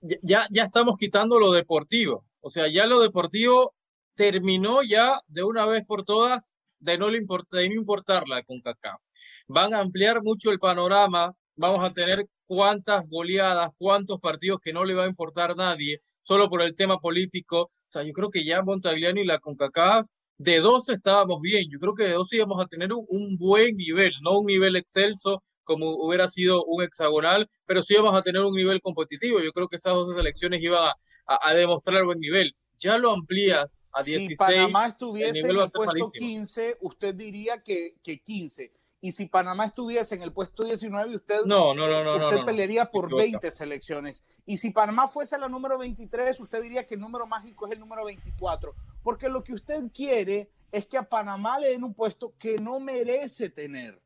[0.00, 2.24] ya, ya, estamos quitando lo deportivo.
[2.40, 3.74] O sea, ya lo deportivo
[4.14, 8.60] terminó ya de una vez por todas de no le importa, de no importarla con
[8.60, 9.00] CACAF.
[9.48, 11.34] Van a ampliar mucho el panorama.
[11.56, 16.48] Vamos a tener cuántas goleadas, cuántos partidos que no le va a importar nadie, solo
[16.48, 17.62] por el tema político.
[17.62, 20.06] O sea, yo creo que ya Montagliani y la CONCACAF
[20.42, 21.68] de 12 estábamos bien.
[21.70, 24.74] Yo creo que de 12 íbamos a tener un, un buen nivel, no un nivel
[24.76, 29.38] excelso como hubiera sido un hexagonal, pero sí íbamos a tener un nivel competitivo.
[29.40, 30.94] Yo creo que esas dos selecciones iban a,
[31.26, 32.52] a- a demostrar buen nivel.
[32.78, 34.28] Ya lo amplías a 16.
[34.28, 36.10] si Panamá estuviese en el puesto malísimo.
[36.12, 38.72] 15, usted diría que, que 15.
[39.02, 42.86] Y si Panamá estuviese en el puesto 19, usted, No, no, no, no, usted pelearía
[42.90, 43.22] por Equivoca.
[43.24, 44.24] 20 selecciones.
[44.46, 47.80] Y si Panamá fuese la número 23, usted diría que el número mágico es el
[47.80, 48.74] número 24.
[49.02, 52.78] Porque lo que usted quiere es que a Panamá le den un puesto que no
[52.80, 54.00] merece tener.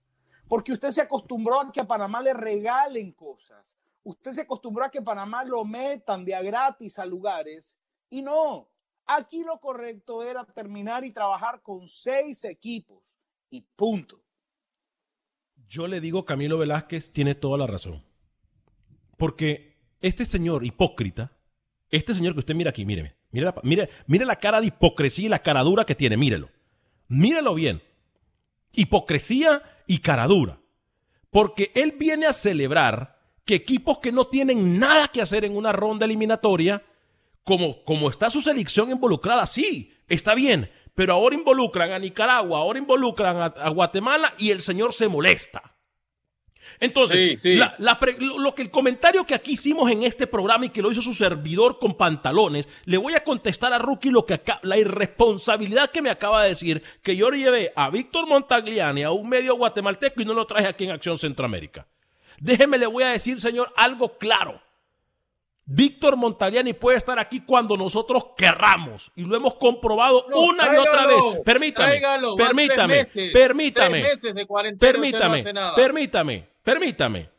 [0.48, 3.76] Porque usted se acostumbró a que a Panamá le regalen cosas.
[4.02, 7.78] Usted se acostumbró a que Panamá lo metan de a gratis a lugares.
[8.10, 8.70] Y no,
[9.06, 13.02] aquí lo correcto era terminar y trabajar con seis equipos.
[13.50, 14.22] Y punto.
[15.68, 18.04] Yo le digo, Camilo Velázquez tiene toda la razón.
[19.16, 21.32] Porque este señor hipócrita,
[21.88, 25.26] este señor que usted mira aquí, míreme, mire la, mire, mire la cara de hipocresía
[25.26, 26.50] y la cara dura que tiene, mírelo.
[27.08, 27.82] Mírelo bien.
[28.72, 30.60] Hipocresía y cara dura.
[31.30, 35.72] Porque él viene a celebrar que equipos que no tienen nada que hacer en una
[35.72, 36.82] ronda eliminatoria,
[37.42, 42.78] como, como está su selección involucrada, sí, está bien, pero ahora involucran a Nicaragua, ahora
[42.78, 45.73] involucran a, a Guatemala y el señor se molesta.
[46.80, 47.54] Entonces, Sí, sí.
[47.56, 50.70] la- la pre- lo, lo que el comentario que aquí hicimos en este programa y
[50.70, 54.34] que lo hizo su servidor con pantalones, le voy a contestar a Rookie lo que
[54.34, 59.10] acá, la irresponsabilidad que me acaba de decir, que yo llevé a Víctor Montagliani a
[59.10, 61.86] un medio guatemalteco y no lo traje aquí en Acción Centroamérica.
[62.40, 64.60] Déjeme, le voy a decir, señor, algo claro.
[65.66, 70.76] Víctor Montagliani puede estar aquí cuando nosotros querramos y lo hemos comprobado No, una y
[70.76, 71.16] otra vez.
[71.42, 75.74] Permítame, tráigalo, permítame, meses, permítame, meses de no permítame, nada.
[76.64, 77.30] Permítame.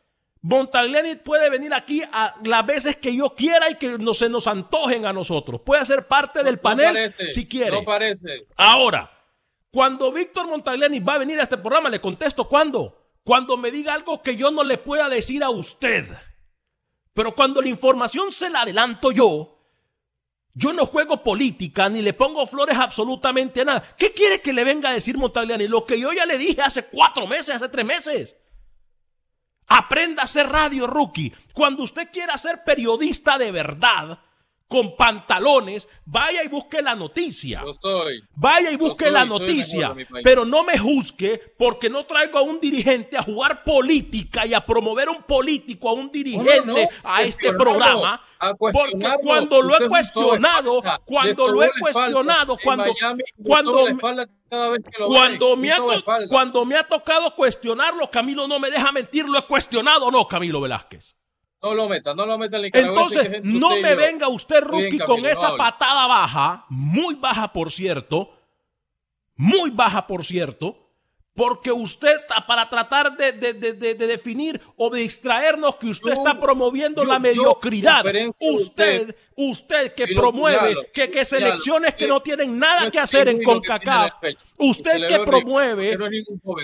[0.41, 4.45] Montagliani puede venir aquí a las veces que yo quiera y que no se nos
[4.45, 5.61] antojen a nosotros.
[5.65, 7.71] Puede ser parte del No panel parece, si quiere.
[7.71, 8.47] No parece.
[8.55, 9.11] Ahora,
[9.71, 13.01] cuando Víctor Montagliani va a venir a este programa, le contesto cuándo.
[13.23, 16.05] Cuando me diga algo que yo no le pueda decir a usted.
[17.13, 19.55] Pero cuando la información se la adelanto yo,
[20.57, 23.95] Yo no juego política ni le pongo flores absolutamente a nada.
[23.97, 25.67] ¿Qué quiere que le venga a decir Montagliani?
[25.67, 28.37] Lo que yo ya le dije hace cuatro meses, hace tres meses.
[29.67, 31.33] Aprenda a hacer radio, rookie.
[31.53, 34.19] Cuando usted quiera ser periodista de verdad,
[34.67, 37.63] con pantalones, vaya y busque la noticia.
[38.35, 43.15] Vaya y busque la noticia, pero no me juzgue porque no traigo a un dirigente
[43.17, 48.21] a jugar política y a promover un político, a un dirigente a este programa,
[48.59, 52.93] porque cuando lo he cuestionado, cuando lo he cuestionado, cuando,
[53.43, 53.85] cuando,
[55.05, 55.77] cuando me, ha,
[56.27, 60.27] cuando me ha tocado cuestionarlo, Camilo no me deja mentir, lo he cuestionado o no,
[60.27, 61.15] Camilo Velázquez.
[61.61, 65.55] No lo meta, no lo meta el Entonces, no me venga usted, rookie, con esa
[65.55, 68.31] patada baja, muy baja por cierto,
[69.35, 70.84] muy baja por cierto,
[71.35, 72.15] porque usted,
[72.47, 78.05] para tratar de, definir o de distraernos que usted está promoviendo la mediocridad,
[78.39, 84.13] usted, usted que promueve que, que selecciones que no tienen nada que hacer en CONCACAF,
[84.57, 85.97] usted que promueve,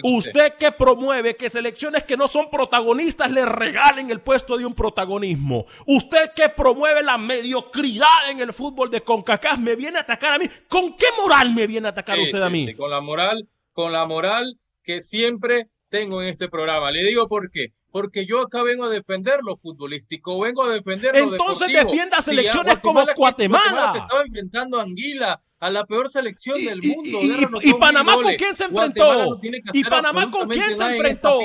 [0.03, 4.73] usted que promueve que selecciones que no son protagonistas le regalen el puesto de un
[4.73, 10.35] protagonismo, usted que promueve la mediocridad en el fútbol de CONCACAF, me viene a atacar
[10.35, 10.45] a mí.
[10.69, 12.73] ¿Con qué moral me viene a atacar usted a mí?
[12.73, 16.89] Con la moral con la moral que siempre tengo en este programa.
[16.89, 17.73] Le digo por qué.
[17.91, 22.79] Porque yo acá vengo a defender lo futbolístico, vengo a defender lo Entonces defienda selecciones
[22.79, 23.63] como Guatemala.
[23.63, 27.19] Guatemala se estaba enfrentando a Anguila, a la peor selección del mundo.
[27.61, 29.39] ¿Y, Panamá con quién se enfrentó?
[29.73, 31.39] ¿Y Panamá con quién se enfrentó?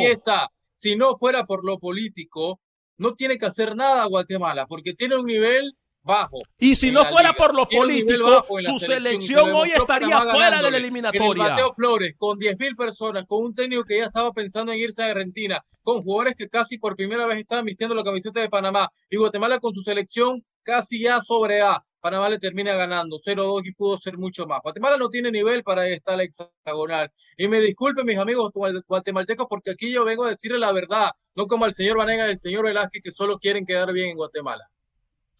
[0.76, 2.60] Si no fuera por lo político,
[2.98, 6.38] no tiene que hacer nada Guatemala, porque tiene un nivel bajo.
[6.58, 11.48] Y si no fuera por lo político, su selección, hoy estaría fuera de la eliminatoria.
[11.48, 15.10] Mateo Flores, con 10.000 personas, con un técnico que ya estaba pensando en irse a
[15.10, 19.16] Argentina, con jugadores que casi por primera vez estaban vistiendo la camiseta de Panamá, y
[19.16, 21.82] Guatemala con su selección casi ya sobre A.
[22.00, 24.60] Panamá le termina ganando 0-2 y pudo ser mucho más.
[24.62, 27.10] Guatemala no tiene nivel para estar hexagonal.
[27.36, 28.52] Y me disculpen mis amigos
[28.86, 32.32] guatemaltecos porque aquí yo vengo a decirle la verdad, no como al señor Vanega y
[32.32, 34.62] el señor Velázquez que solo quieren quedar bien en Guatemala.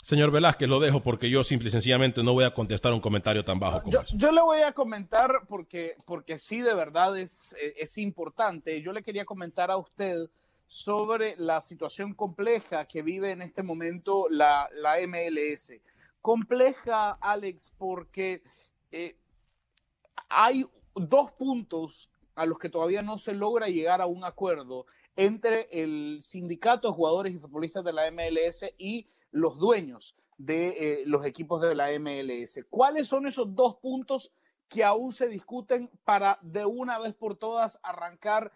[0.07, 3.45] Señor Velázquez, lo dejo porque yo simple y sencillamente no voy a contestar un comentario
[3.45, 7.57] tan bajo como yo, Yo le voy a comentar porque, porque sí, de verdad es,
[7.77, 8.81] es importante.
[8.83, 10.31] Yo le quería comentar a usted
[10.69, 15.73] sobre la situación compleja que vive en este momento la, la MLS.
[16.23, 18.45] Compleja, Alex, porque
[18.93, 19.17] eh,
[20.29, 24.87] hay dos puntos a los que todavía no se logra llegar a un acuerdo
[25.17, 31.03] entre el sindicato de jugadores y futbolistas de la MLS y los dueños de eh,
[31.07, 32.65] los equipos de la MLS.
[32.69, 34.33] ¿Cuáles son esos dos puntos
[34.69, 38.53] que aún se discuten para de una vez por todas arrancar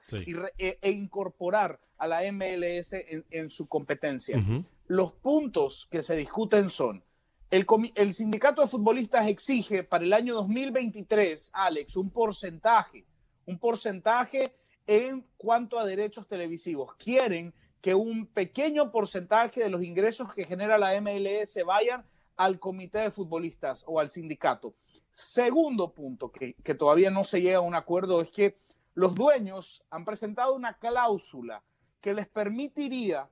[0.58, 2.94] e, e, incorporar a la MLS
[3.30, 4.42] en, su competencia?
[4.86, 7.04] Los puntos que se discuten son,
[7.50, 7.64] el,
[7.94, 13.04] el sindicato de futbolistas exige para el año 2023, Alex, un porcentaje,
[13.46, 14.54] un porcentaje
[14.86, 16.96] en cuanto a derechos televisivos.
[16.96, 22.04] Quieren que un pequeño porcentaje de los ingresos que genera la MLS vayan
[22.36, 24.74] al comité de futbolistas o al sindicato.
[25.10, 28.56] Segundo punto, que, todavía no se llega a un acuerdo, es que
[28.94, 31.62] los dueños han presentado una cláusula
[32.00, 33.28] que les permitiría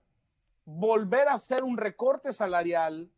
[0.64, 3.10] volver a hacer un recorte salarial,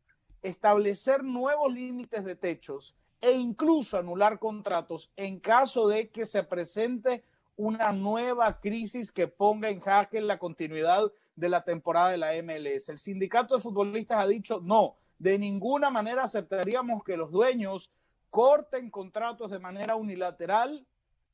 [0.43, 7.25] establecer nuevos límites de techos e incluso anular contratos en caso de que se presente
[7.57, 12.89] una nueva crisis que ponga en jaque la continuidad de la temporada de la MLS.
[12.89, 17.91] El sindicato de futbolistas ha dicho no, de ninguna manera aceptaríamos que los dueños
[18.31, 20.87] corten contratos de manera unilateral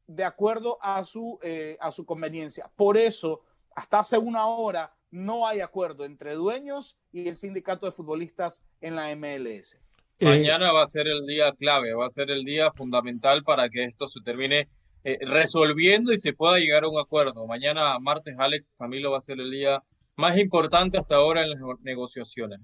[0.07, 2.70] de acuerdo a su, eh, a su conveniencia.
[2.76, 3.42] Por eso,
[3.74, 8.97] hasta hace una hora, no hay acuerdo entre dueños y el sindicato de futbolistas en
[8.97, 9.78] la MLS.
[10.20, 13.84] Mañana va a ser el día clave, va a ser el día fundamental para que
[13.84, 14.68] esto se termine
[15.09, 17.46] eh, resolviendo y se pueda llegar a un acuerdo.
[17.46, 19.80] Mañana, martes, Alex Camilo va a ser el día
[20.16, 22.59] más importante hasta ahora en las negociaciones.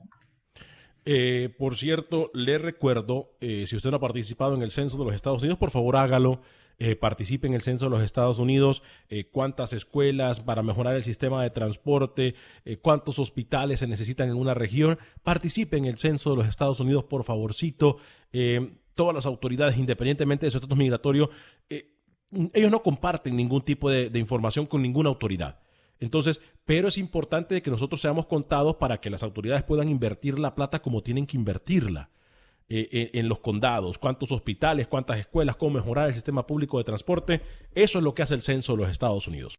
[1.04, 5.04] Eh, por cierto, le recuerdo, eh, si usted no ha participado en el censo de
[5.04, 6.40] los Estados Unidos, por favor hágalo.
[6.98, 8.82] participe en el censo de los Estados Unidos,
[9.30, 12.34] cuántas escuelas para mejorar el sistema de transporte,
[12.80, 14.98] cuántos hospitales se necesitan en una región.
[15.22, 17.98] Participe en el censo de los Estados Unidos, por favorcito.
[18.94, 21.30] todas las autoridades, independientemente de su estatus migratorio,
[22.52, 25.60] ellos no comparten ningún tipo de, información con ninguna autoridad.
[26.00, 30.54] Entonces, pero es importante que nosotros seamos contados para que las autoridades puedan invertir la
[30.54, 32.10] plata como tienen que invertirla.
[32.68, 36.84] Eh, eh, en los condados, cuántos hospitales, cuántas escuelas, cómo mejorar el sistema público de
[36.84, 37.42] transporte.
[37.74, 39.56] Eso es lo que hace el censo de los Estados Unidos.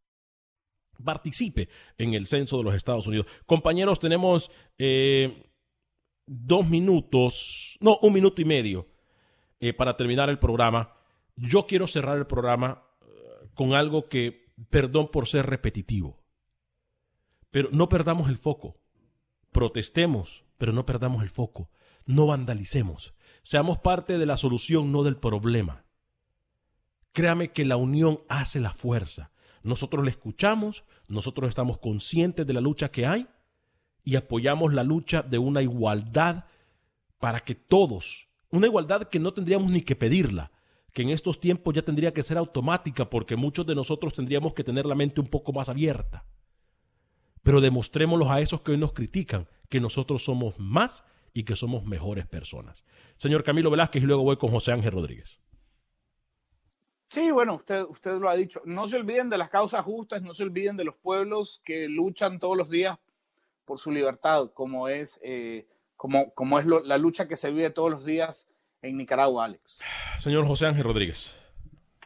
[1.03, 1.69] Participe
[1.99, 3.27] en el censo de los Estados Unidos.
[3.45, 4.49] Compañeros, tenemos
[4.79, 5.43] eh,
[6.25, 8.87] dos minutos, no, un minuto y medio
[9.77, 11.02] para terminar el programa.
[11.35, 13.05] Yo quiero cerrar el programa eh,
[13.53, 16.23] con algo que, perdón por ser repetitivo,
[17.51, 18.79] pero no perdamos el foco.
[19.51, 21.69] Protestemos, pero no perdamos el foco.
[22.07, 23.13] No vandalicemos.
[23.43, 25.85] Seamos parte de la solución, no del problema.
[27.11, 29.31] Créame que la unión hace la fuerza.
[29.61, 33.27] Nosotros le escuchamos, nosotros estamos conscientes de la lucha que hay
[34.03, 36.45] y apoyamos la lucha de una igualdad
[37.19, 40.51] para que todos, una igualdad que no tendríamos ni que pedirla,
[40.93, 44.63] que en estos tiempos ya tendría que ser automática porque muchos de nosotros tendríamos que
[44.63, 46.23] tener la mente un poco más abierta.
[47.41, 51.83] Pero demostrémoslo a esos que hoy nos critican que nosotros somos más y que somos
[51.83, 52.83] mejores personas.
[53.17, 55.39] Señor Camilo Velázquez y luego voy con José Ángel Rodríguez.
[57.09, 58.61] Sí, bueno, usted, usted lo ha dicho.
[58.65, 62.39] No se olviden de las causas justas, no se olviden de los pueblos que luchan
[62.39, 62.97] todos los días
[63.65, 67.89] por su libertad, como es, eh, como, como es la lucha que se vive todos
[67.89, 68.52] los días
[68.83, 69.79] en Nicaragua, Alex.
[70.19, 71.35] Señor José Ángel Rodríguez.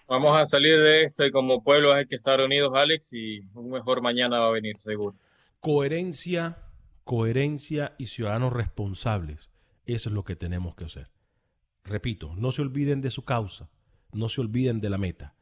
[0.07, 3.71] Vamos a salir de esto y como pueblo hay que estar unidos, Alex, y un
[3.71, 5.17] mejor mañana va a venir, seguro.
[5.59, 6.57] Coherencia,
[7.03, 9.49] coherencia y ciudadanos responsables.
[9.85, 11.09] Eso es lo que tenemos que hacer.
[11.83, 13.69] Repito, no se olviden de su causa,
[14.13, 15.36] no se olviden de la meta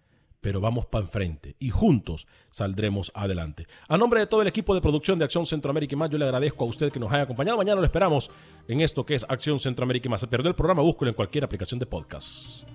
[0.46, 3.66] pero vamos para enfrente y juntos saldremos adelante.
[3.88, 6.26] A nombre de todo el equipo de producción de Acción Centroamérica y más, yo le
[6.26, 7.58] agradezco a usted que nos haya acompañado.
[7.58, 8.30] Mañana lo esperamos
[8.68, 10.22] en esto que es Acción Centroamérica y más.
[10.22, 12.75] Se perdió el programa, búsquelo en cualquier aplicación de podcast.